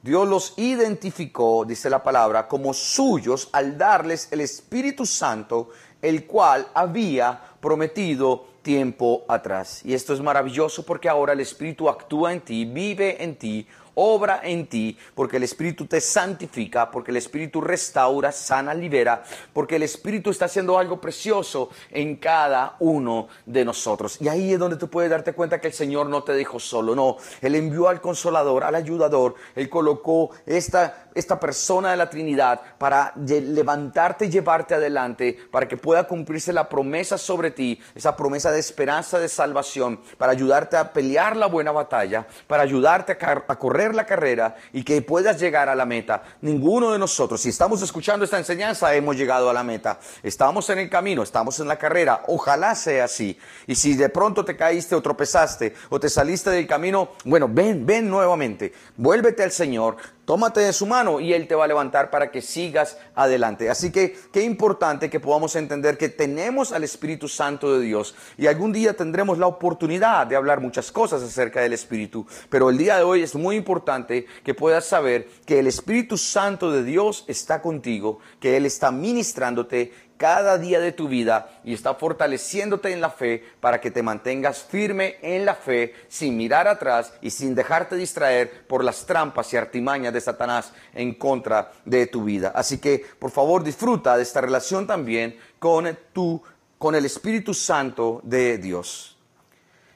Dios 0.02 0.28
los 0.28 0.54
identificó, 0.58 1.66
dice 1.66 1.90
la 1.90 2.02
palabra, 2.02 2.48
como 2.48 2.74
suyos 2.74 3.50
al 3.52 3.78
darles 3.78 4.28
el 4.32 4.42
Espíritu 4.42 5.06
Santo, 5.06 5.70
el 6.02 6.26
cual 6.26 6.68
había 6.74 7.40
prometido 7.60 8.55
tiempo 8.66 9.24
atrás. 9.28 9.82
Y 9.86 9.94
esto 9.94 10.12
es 10.12 10.22
maravilloso 10.22 10.84
porque 10.84 11.08
ahora 11.08 11.34
el 11.34 11.40
Espíritu 11.40 11.88
actúa 11.88 12.34
en 12.34 12.42
ti, 12.42 12.66
vive 12.66 13.24
en 13.24 13.36
ti, 13.36 13.68
obra 13.96 14.42
en 14.44 14.68
ti, 14.68 14.98
porque 15.14 15.38
el 15.38 15.44
Espíritu 15.44 15.86
te 15.86 16.00
santifica, 16.00 16.92
porque 16.92 17.12
el 17.12 17.18
Espíritu 17.18 17.62
restaura, 17.62 18.32
sana, 18.32 18.74
libera, 18.74 19.24
porque 19.54 19.78
el 19.78 19.84
Espíritu 19.84 20.30
está 20.30 20.46
haciendo 20.46 20.78
algo 20.78 21.02
precioso 21.02 21.70
en 21.90 22.18
cada 22.18 22.76
uno 22.80 23.28
de 23.46 23.66
nosotros. 23.66 24.18
Y 24.22 24.28
ahí 24.28 24.54
es 24.54 24.60
donde 24.60 24.78
tú 24.78 24.90
puedes 24.90 25.10
darte 25.10 25.34
cuenta 25.34 25.60
que 25.60 25.68
el 25.68 25.74
Señor 25.74 26.08
no 26.08 26.24
te 26.24 26.34
dejó 26.34 26.60
solo, 26.60 26.96
no, 26.96 27.18
Él 27.42 27.56
envió 27.56 27.90
al 27.90 28.02
consolador, 28.02 28.64
al 28.64 28.76
ayudador, 28.76 29.36
Él 29.56 29.70
colocó 29.70 30.32
esta, 30.46 31.10
esta 31.16 31.40
persona 31.40 31.92
de 31.92 31.98
la 31.98 32.10
Trinidad 32.10 32.62
para 32.78 33.14
levantarte 33.16 34.26
y 34.26 34.30
llevarte 34.30 34.76
adelante, 34.76 35.38
para 35.52 35.68
que 35.68 35.78
pueda 35.78 36.08
cumplirse 36.08 36.54
la 36.54 36.70
promesa 36.70 37.18
sobre 37.18 37.52
ti, 37.52 37.80
esa 37.96 38.16
promesa 38.16 38.52
de 38.52 38.60
esperanza, 38.60 39.20
de 39.20 39.30
salvación, 39.30 40.00
para 40.18 40.32
ayudarte 40.32 40.78
a 40.78 40.92
pelear 40.94 41.36
la 41.36 41.48
buena 41.48 41.72
batalla, 41.72 42.28
para 42.48 42.64
ayudarte 42.64 43.18
a, 43.20 43.56
correr 43.58 43.85
la 43.94 44.06
carrera 44.06 44.56
y 44.74 44.84
que 44.84 45.02
puedas 45.02 45.40
llegar 45.40 45.70
a 45.70 45.76
la 45.76 45.86
meta. 45.86 46.24
Ninguno 46.42 46.92
de 46.92 46.98
nosotros, 46.98 47.42
si 47.42 47.50
estamos 47.50 47.82
escuchando 47.82 48.26
esta 48.26 48.38
enseñanza, 48.38 48.96
hemos 48.96 49.16
llegado 49.16 49.50
a 49.50 49.54
la 49.54 49.64
meta. 49.64 50.00
Estamos 50.24 50.70
en 50.70 50.80
el 50.80 50.90
camino, 50.90 51.22
estamos 51.22 51.60
en 51.60 51.68
la 51.68 51.78
carrera. 51.78 52.24
Ojalá 52.28 52.74
sea 52.76 53.04
así. 53.04 53.38
Y 53.68 53.76
si 53.76 53.96
de 53.96 54.10
pronto 54.10 54.46
te 54.46 54.56
caíste 54.56 54.96
o 54.96 55.02
tropezaste 55.02 55.76
o 55.90 56.00
te 56.00 56.10
saliste 56.10 56.50
del 56.50 56.66
camino, 56.66 57.10
bueno, 57.26 57.48
ven, 57.50 57.86
ven 57.86 58.10
nuevamente. 58.10 58.74
Vuélvete 58.98 59.44
al 59.44 59.52
Señor, 59.52 59.98
Tómate 60.26 60.62
de 60.62 60.74
su 60.74 60.88
mano 60.88 61.20
y 61.20 61.34
Él 61.34 61.48
te 61.48 61.54
va 61.54 61.66
a 61.66 61.68
levantar 61.68 62.10
para 62.10 62.32
que 62.32 62.42
sigas 62.42 62.98
adelante. 63.14 63.70
Así 63.70 63.92
que 63.92 64.18
qué 64.34 64.42
importante 64.42 65.10
que 65.10 65.20
podamos 65.20 65.56
entender 65.56 66.00
que 66.00 66.10
tenemos 66.10 66.72
al 66.72 66.84
Espíritu 66.84 67.28
Santo 67.28 67.78
de 67.78 67.86
Dios 67.86 68.16
y 68.36 68.48
algún 68.48 68.74
día 68.74 68.96
tendremos 68.96 69.38
la 69.38 69.46
oportunidad 69.46 70.26
de 70.26 70.36
hablar 70.36 70.62
muchas 70.62 70.92
cosas 70.92 71.22
acerca 71.22 71.62
del 71.62 71.74
Espíritu. 71.74 72.26
Pero 72.50 72.72
el 72.72 72.78
día 72.78 72.98
de 72.98 73.04
hoy 73.04 73.22
es 73.22 73.36
muy 73.36 73.56
importante 73.56 74.26
que 74.44 74.56
puedas 74.56 74.86
saber 74.86 75.28
que 75.46 75.60
el 75.60 75.68
Espíritu 75.68 76.18
Santo 76.18 76.72
de 76.72 76.84
Dios 76.84 77.24
está 77.28 77.62
contigo, 77.62 78.20
que 78.40 78.58
Él 78.58 78.66
está 78.66 78.90
ministrándote 78.90 79.94
cada 80.18 80.58
día 80.58 80.80
de 80.80 80.92
tu 80.92 81.08
vida 81.08 81.50
y 81.64 81.74
está 81.74 81.94
fortaleciéndote 81.96 82.92
en 82.92 83.02
la 83.02 83.10
fe 83.10 83.44
para 83.60 83.82
que 83.82 83.92
te 83.92 84.04
mantengas 84.04 84.64
firme 84.64 85.18
en 85.22 85.46
la 85.46 85.56
fe 85.56 85.94
sin 86.08 86.38
mirar 86.38 86.68
atrás 86.68 87.14
y 87.22 87.32
sin 87.32 87.56
dejarte 87.56 87.96
distraer 87.96 88.66
por 88.68 88.84
las 88.84 89.06
trampas 89.06 89.54
y 89.54 89.58
artimañas 89.58 90.14
de 90.14 90.22
Satanás 90.22 90.72
en 90.94 91.14
contra 91.16 91.72
de 91.86 92.08
tu 92.08 92.24
vida. 92.24 92.52
Así 92.56 92.78
que 92.78 93.06
por 93.20 93.32
favor 93.32 93.64
disfruta 93.64 94.16
de 94.18 94.24
esta 94.24 94.42
relación 94.42 94.88
también 94.88 95.38
con 95.60 95.98
tu 96.14 96.42
con 96.78 96.94
el 96.94 97.06
Espíritu 97.06 97.54
Santo 97.54 98.20
de 98.24 98.58
Dios. 98.58 99.18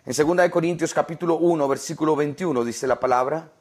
En 0.06 0.16
2 0.16 0.50
Corintios 0.50 0.94
capítulo 0.94 1.36
1 1.36 1.68
versículo 1.68 2.16
21 2.16 2.64
dice 2.64 2.88
la 2.88 3.00
palabra, 3.00 3.52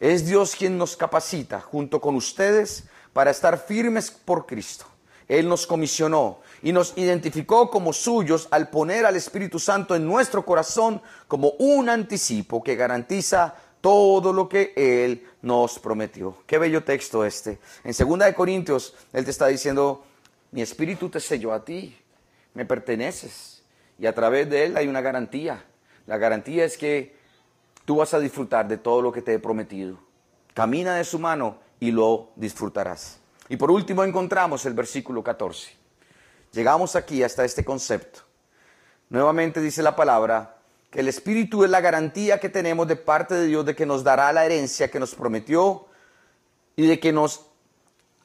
es 0.00 0.26
Dios 0.26 0.56
quien 0.56 0.78
nos 0.78 0.96
capacita 0.96 1.60
junto 1.60 2.00
con 2.00 2.16
ustedes 2.16 2.84
para 3.12 3.30
estar 3.30 3.58
firmes 3.58 4.10
por 4.10 4.46
Cristo. 4.46 4.86
Él 5.28 5.48
nos 5.48 5.66
comisionó 5.66 6.40
y 6.62 6.72
nos 6.72 6.96
identificó 6.96 7.70
como 7.70 7.92
suyos 7.92 8.48
al 8.50 8.70
poner 8.70 9.06
al 9.06 9.16
Espíritu 9.16 9.58
Santo 9.58 9.94
en 9.94 10.06
nuestro 10.06 10.44
corazón 10.44 11.00
como 11.28 11.50
un 11.58 11.88
anticipo 11.88 12.62
que 12.62 12.76
garantiza 12.76 13.54
todo 13.80 14.32
lo 14.32 14.48
que 14.48 14.72
Él 14.76 15.26
nos 15.42 15.78
prometió. 15.78 16.36
Qué 16.46 16.58
bello 16.58 16.84
texto 16.84 17.24
este. 17.24 17.58
En 17.84 17.92
2 17.92 18.18
de 18.18 18.34
Corintios, 18.34 18.94
Él 19.12 19.24
te 19.24 19.30
está 19.30 19.48
diciendo, 19.48 20.04
mi 20.52 20.62
Espíritu 20.62 21.08
te 21.08 21.20
selló 21.20 21.52
a 21.52 21.64
ti, 21.64 21.96
me 22.54 22.64
perteneces. 22.64 23.62
Y 23.98 24.06
a 24.06 24.14
través 24.14 24.48
de 24.48 24.66
Él 24.66 24.76
hay 24.76 24.88
una 24.88 25.00
garantía. 25.00 25.64
La 26.06 26.16
garantía 26.16 26.64
es 26.64 26.76
que 26.76 27.16
tú 27.84 27.96
vas 27.96 28.14
a 28.14 28.20
disfrutar 28.20 28.68
de 28.68 28.78
todo 28.78 29.02
lo 29.02 29.12
que 29.12 29.22
te 29.22 29.34
he 29.34 29.38
prometido. 29.38 29.98
Camina 30.54 30.96
de 30.96 31.04
su 31.04 31.18
mano 31.18 31.58
y 31.80 31.90
lo 31.90 32.30
disfrutarás. 32.36 33.21
Y 33.52 33.56
por 33.58 33.70
último 33.70 34.02
encontramos 34.02 34.64
el 34.64 34.72
versículo 34.72 35.22
14. 35.22 35.72
Llegamos 36.52 36.96
aquí 36.96 37.22
hasta 37.22 37.44
este 37.44 37.62
concepto. 37.62 38.20
Nuevamente 39.10 39.60
dice 39.60 39.82
la 39.82 39.94
palabra 39.94 40.56
que 40.90 41.00
el 41.00 41.08
Espíritu 41.08 41.62
es 41.62 41.68
la 41.68 41.82
garantía 41.82 42.40
que 42.40 42.48
tenemos 42.48 42.88
de 42.88 42.96
parte 42.96 43.34
de 43.34 43.48
Dios 43.48 43.66
de 43.66 43.76
que 43.76 43.84
nos 43.84 44.02
dará 44.02 44.32
la 44.32 44.46
herencia 44.46 44.90
que 44.90 44.98
nos 44.98 45.14
prometió 45.14 45.84
y 46.76 46.86
de 46.86 46.98
que 46.98 47.12
nos 47.12 47.44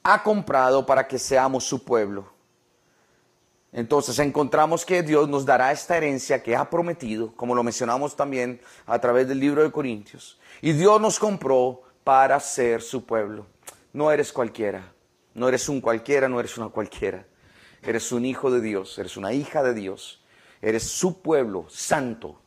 ha 0.02 0.22
comprado 0.22 0.86
para 0.86 1.06
que 1.06 1.18
seamos 1.18 1.64
su 1.64 1.84
pueblo. 1.84 2.32
Entonces 3.70 4.18
encontramos 4.20 4.86
que 4.86 5.02
Dios 5.02 5.28
nos 5.28 5.44
dará 5.44 5.72
esta 5.72 5.98
herencia 5.98 6.42
que 6.42 6.56
ha 6.56 6.70
prometido, 6.70 7.36
como 7.36 7.54
lo 7.54 7.62
mencionamos 7.62 8.16
también 8.16 8.62
a 8.86 8.98
través 8.98 9.28
del 9.28 9.40
libro 9.40 9.62
de 9.62 9.72
Corintios. 9.72 10.40
Y 10.62 10.72
Dios 10.72 10.98
nos 11.02 11.18
compró 11.18 11.82
para 12.02 12.40
ser 12.40 12.80
su 12.80 13.04
pueblo. 13.04 13.44
No 13.92 14.10
eres 14.10 14.32
cualquiera. 14.32 14.94
No 15.38 15.48
eres 15.48 15.68
un 15.68 15.80
cualquiera, 15.80 16.28
no 16.28 16.40
eres 16.40 16.58
una 16.58 16.68
cualquiera. 16.68 17.24
Eres 17.82 18.10
un 18.10 18.24
hijo 18.24 18.50
de 18.50 18.60
Dios, 18.60 18.98
eres 18.98 19.16
una 19.16 19.32
hija 19.32 19.62
de 19.62 19.72
Dios. 19.72 20.20
Eres 20.60 20.82
su 20.82 21.22
pueblo 21.22 21.66
santo. 21.68 22.40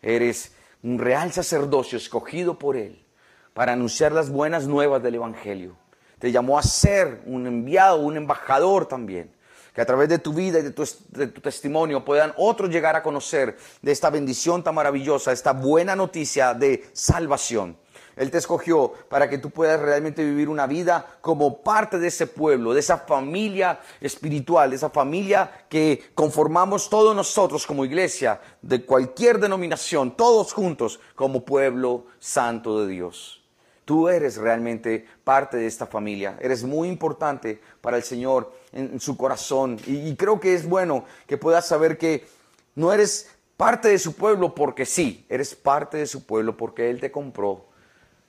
Eres 0.00 0.52
un 0.82 0.98
real 1.00 1.32
sacerdocio 1.32 1.98
escogido 1.98 2.58
por 2.58 2.76
Él 2.76 3.04
para 3.52 3.72
anunciar 3.72 4.12
las 4.12 4.30
buenas 4.30 4.68
nuevas 4.68 5.02
del 5.02 5.16
Evangelio. 5.16 5.76
Te 6.20 6.30
llamó 6.30 6.58
a 6.58 6.62
ser 6.62 7.22
un 7.26 7.46
enviado, 7.46 7.98
un 7.98 8.16
embajador 8.16 8.86
también. 8.86 9.34
Que 9.74 9.80
a 9.80 9.86
través 9.86 10.08
de 10.08 10.18
tu 10.18 10.32
vida 10.32 10.60
y 10.60 10.62
de 10.62 10.70
tu, 10.70 10.88
de 11.10 11.26
tu, 11.26 11.40
testimonio 11.40 12.04
puedan 12.04 12.32
otros 12.36 12.70
llegar 12.70 12.96
a 12.96 13.02
conocer 13.02 13.58
de 13.82 13.92
esta 13.92 14.08
bendición 14.08 14.62
tan 14.62 14.74
maravillosa, 14.74 15.32
esta 15.32 15.52
buena 15.52 15.96
noticia 15.96 16.54
de 16.54 16.88
salvación. 16.92 17.76
Él 18.16 18.30
te 18.30 18.38
escogió 18.38 18.94
para 19.10 19.28
que 19.28 19.36
tú 19.36 19.50
puedas 19.50 19.78
realmente 19.78 20.24
vivir 20.24 20.48
una 20.48 20.66
vida 20.66 21.18
como 21.20 21.60
parte 21.62 21.98
de 21.98 22.08
ese 22.08 22.26
pueblo, 22.26 22.72
de 22.72 22.80
esa 22.80 22.96
familia 22.98 23.78
espiritual, 24.00 24.70
de 24.70 24.76
esa 24.76 24.88
familia 24.88 25.66
que 25.68 26.02
conformamos 26.14 26.88
todos 26.88 27.14
nosotros 27.14 27.66
como 27.66 27.84
iglesia, 27.84 28.40
de 28.62 28.86
cualquier 28.86 29.38
denominación, 29.38 30.16
todos 30.16 30.54
juntos 30.54 30.98
como 31.14 31.44
pueblo 31.44 32.06
santo 32.18 32.80
de 32.80 32.88
Dios. 32.88 33.42
Tú 33.84 34.08
eres 34.08 34.38
realmente 34.38 35.06
parte 35.22 35.58
de 35.58 35.66
esta 35.66 35.86
familia, 35.86 36.38
eres 36.40 36.64
muy 36.64 36.88
importante 36.88 37.60
para 37.82 37.98
el 37.98 38.02
Señor 38.02 38.52
en, 38.72 38.98
su 38.98 39.16
corazón. 39.16 39.78
Y, 39.86 40.16
creo 40.16 40.40
que 40.40 40.54
es 40.54 40.66
bueno 40.66 41.04
que 41.26 41.36
puedas 41.36 41.68
saber 41.68 41.98
que 41.98 42.26
no 42.74 42.92
eres 42.92 43.30
parte 43.58 43.88
de 43.88 43.98
su 43.98 44.14
pueblo 44.14 44.54
porque 44.54 44.86
sí, 44.86 45.24
eres 45.28 45.54
parte 45.54 45.98
de 45.98 46.06
su 46.06 46.24
pueblo 46.24 46.56
porque 46.56 46.90
Él 46.90 46.98
te 46.98 47.12
compró 47.12 47.65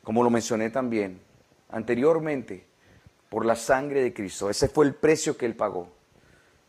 como 0.07 0.23
lo 0.23 0.29
mencioné 0.29 0.69
también 0.69 1.19
anteriormente, 1.67 2.65
por 3.27 3.45
la 3.45 3.57
sangre 3.57 4.01
de 4.01 4.13
Cristo. 4.13 4.49
Ese 4.49 4.69
fue 4.69 4.85
el 4.85 4.95
precio 4.95 5.35
que 5.35 5.45
Él 5.45 5.53
pagó. 5.53 5.89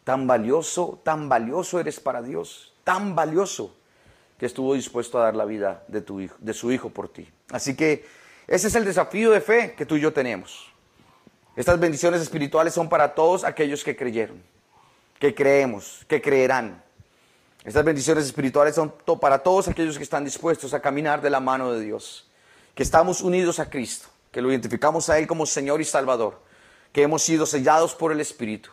Tan 0.02 0.26
valioso, 0.26 1.00
tan 1.04 1.28
valioso 1.28 1.78
eres 1.78 2.00
para 2.00 2.20
Dios, 2.20 2.74
tan 2.82 3.14
valioso 3.14 3.76
que 4.38 4.46
estuvo 4.46 4.74
dispuesto 4.74 5.20
a 5.20 5.22
dar 5.22 5.36
la 5.36 5.44
vida 5.44 5.84
de, 5.86 6.00
tu 6.00 6.18
hijo, 6.18 6.34
de 6.40 6.52
su 6.52 6.72
Hijo 6.72 6.90
por 6.90 7.10
ti. 7.10 7.28
Así 7.52 7.76
que 7.76 8.04
ese 8.48 8.66
es 8.66 8.74
el 8.74 8.84
desafío 8.84 9.30
de 9.30 9.40
fe 9.40 9.72
que 9.78 9.86
tú 9.86 9.94
y 9.94 10.00
yo 10.00 10.12
tenemos. 10.12 10.72
Estas 11.54 11.78
bendiciones 11.78 12.20
espirituales 12.20 12.74
son 12.74 12.88
para 12.88 13.14
todos 13.14 13.44
aquellos 13.44 13.84
que 13.84 13.94
creyeron, 13.94 14.42
que 15.20 15.32
creemos, 15.32 16.04
que 16.08 16.20
creerán. 16.20 16.82
Estas 17.62 17.84
bendiciones 17.84 18.24
espirituales 18.24 18.74
son 18.74 18.92
para 19.20 19.38
todos 19.44 19.68
aquellos 19.68 19.96
que 19.96 20.02
están 20.02 20.24
dispuestos 20.24 20.74
a 20.74 20.80
caminar 20.80 21.22
de 21.22 21.30
la 21.30 21.38
mano 21.38 21.70
de 21.70 21.82
Dios 21.84 22.27
que 22.78 22.84
estamos 22.84 23.22
unidos 23.22 23.58
a 23.58 23.68
Cristo, 23.68 24.06
que 24.30 24.40
lo 24.40 24.52
identificamos 24.52 25.10
a 25.10 25.18
Él 25.18 25.26
como 25.26 25.46
Señor 25.46 25.80
y 25.80 25.84
Salvador, 25.84 26.40
que 26.92 27.02
hemos 27.02 27.22
sido 27.22 27.44
sellados 27.44 27.96
por 27.96 28.12
el 28.12 28.20
Espíritu, 28.20 28.70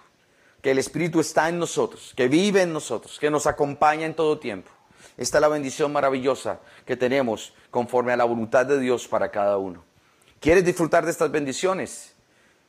que 0.61 0.69
el 0.69 0.77
Espíritu 0.77 1.19
está 1.19 1.49
en 1.49 1.57
nosotros, 1.57 2.13
que 2.15 2.27
vive 2.27 2.61
en 2.61 2.71
nosotros, 2.71 3.17
que 3.17 3.31
nos 3.31 3.47
acompaña 3.47 4.05
en 4.05 4.13
todo 4.13 4.37
tiempo. 4.37 4.69
Esta 5.17 5.39
es 5.39 5.41
la 5.41 5.47
bendición 5.47 5.91
maravillosa 5.91 6.59
que 6.85 6.95
tenemos 6.95 7.55
conforme 7.71 8.13
a 8.13 8.17
la 8.17 8.25
voluntad 8.25 8.67
de 8.67 8.79
Dios 8.79 9.07
para 9.07 9.31
cada 9.31 9.57
uno. 9.57 9.83
¿Quieres 10.39 10.63
disfrutar 10.63 11.03
de 11.03 11.09
estas 11.09 11.31
bendiciones? 11.31 12.13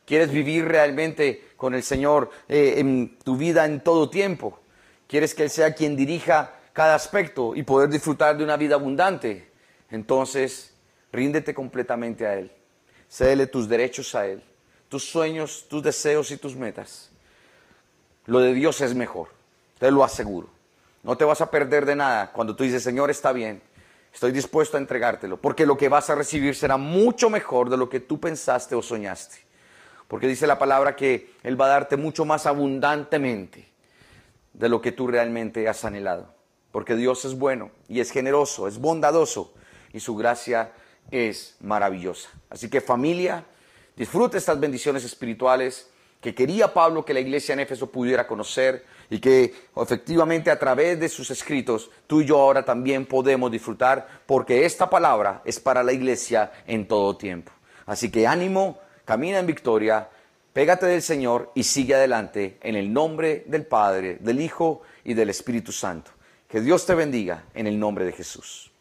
¿Quieres 0.07 0.31
vivir 0.31 0.65
realmente 0.65 1.51
con 1.59 1.75
el 1.75 1.83
Señor 1.83 2.31
eh, 2.49 2.77
en 2.79 3.19
tu 3.19 3.37
vida 3.37 3.67
en 3.67 3.85
todo 3.85 4.09
tiempo? 4.09 4.59
¿Quieres 5.07 5.35
que 5.35 5.43
Él 5.43 5.51
sea 5.51 5.75
quien 5.75 5.97
dirija 5.97 6.55
cada 6.73 6.95
aspecto 6.95 7.55
y 7.55 7.63
poder 7.63 7.91
disfrutar 7.91 8.39
de 8.39 8.45
una 8.45 8.57
vida 8.57 8.77
abundante? 8.77 9.51
Entonces, 9.91 10.73
Ríndete 11.17 11.55
completamente 11.55 12.27
a 12.27 12.35
Él. 12.35 12.53
Cédele 13.09 13.47
tus 13.47 13.67
derechos 13.71 14.15
a 14.15 14.27
Él, 14.27 14.43
tus 14.91 15.03
sueños, 15.03 15.65
tus 15.67 15.83
deseos 15.83 16.31
y 16.31 16.37
tus 16.37 16.55
metas. 16.55 17.11
Lo 18.27 18.41
de 18.41 18.53
Dios 18.53 18.83
es 18.83 18.95
mejor, 18.95 19.29
te 19.79 19.91
lo 19.91 20.05
aseguro. 20.05 20.51
No 21.03 21.17
te 21.17 21.25
vas 21.25 21.41
a 21.41 21.51
perder 21.51 21.87
de 21.87 21.97
nada 21.97 22.33
cuando 22.33 22.55
tú 22.55 22.65
dices, 22.65 22.83
Señor, 22.83 23.11
está 23.11 23.33
bien, 23.33 23.63
estoy 24.13 24.31
dispuesto 24.31 24.77
a 24.77 24.81
entregártelo, 24.81 25.39
porque 25.39 25.65
lo 25.65 25.79
que 25.79 25.89
vas 25.89 26.11
a 26.11 26.15
recibir 26.17 26.55
será 26.55 26.77
mucho 26.77 27.31
mejor 27.31 27.71
de 27.71 27.79
lo 27.79 27.89
que 27.89 28.01
tú 28.01 28.21
pensaste 28.21 28.75
o 28.75 28.83
soñaste. 28.83 29.39
Porque 30.09 30.29
dice 30.29 30.47
la 30.47 30.59
palabra 30.59 30.97
que 30.97 31.33
Él 31.43 31.59
va 31.59 31.65
a 31.65 31.71
darte 31.71 31.97
mucho 31.97 32.27
más 32.27 32.45
abundantemente 32.45 33.67
de 34.53 34.69
lo 34.69 34.83
que 34.83 34.93
tú 34.93 35.07
realmente 35.07 35.67
has 35.67 35.83
anhelado. 35.83 36.35
Porque 36.73 36.95
Dios 36.95 37.25
es 37.25 37.39
bueno 37.39 37.71
y 37.89 38.01
es 38.01 38.11
generoso, 38.11 38.69
es 38.69 38.77
bondadoso 38.77 39.55
y 39.95 40.01
su 40.01 40.15
gracia 40.15 40.73
es 41.11 41.57
maravillosa. 41.61 42.29
Así 42.51 42.69
que 42.69 42.81
familia, 42.81 43.45
disfrute 43.97 44.39
estas 44.39 44.59
bendiciones 44.59 45.05
espirituales 45.05 45.89
que 46.21 46.35
quería 46.35 46.73
Pablo 46.73 47.05
que 47.05 47.15
la 47.15 47.21
iglesia 47.21 47.53
en 47.53 47.61
Éfeso 47.61 47.91
pudiera 47.91 48.27
conocer 48.27 48.85
y 49.11 49.21
que 49.21 49.55
efectivamente 49.77 50.51
a 50.51 50.59
través 50.59 50.99
de 50.99 51.09
sus 51.09 51.31
escritos 51.31 51.91
tú 52.07 52.21
y 52.21 52.27
yo 52.27 52.41
ahora 52.41 52.65
también 52.65 53.07
podemos 53.07 53.51
disfrutar 53.51 54.09
porque 54.27 54.65
esta 54.65 54.91
palabra 54.91 55.43
es 55.45 55.61
para 55.61 55.83
la 55.83 55.93
iglesia 55.93 56.51
en 56.67 56.89
todo 56.89 57.17
tiempo. 57.17 57.53
Así 57.87 58.11
que 58.11 58.27
ánimo, 58.27 58.81
camina 59.05 59.39
en 59.39 59.47
victoria, 59.47 60.09
pégate 60.53 60.87
del 60.87 61.03
Señor 61.03 61.53
y 61.55 61.63
sigue 61.63 61.95
adelante 61.95 62.59
en 62.63 62.75
el 62.75 62.93
nombre 62.93 63.45
del 63.47 63.65
Padre, 63.65 64.17
del 64.21 64.41
Hijo 64.41 64.83
y 65.05 65.15
del 65.15 65.31
Espíritu 65.31 65.71
Santo. 65.71 66.11
Que 66.49 66.61
Dios 66.61 66.87
te 66.87 66.95
bendiga 66.95 67.45
en 67.55 67.67
el 67.67 67.79
nombre 67.79 68.05
de 68.05 68.13
Jesús. 68.13 68.73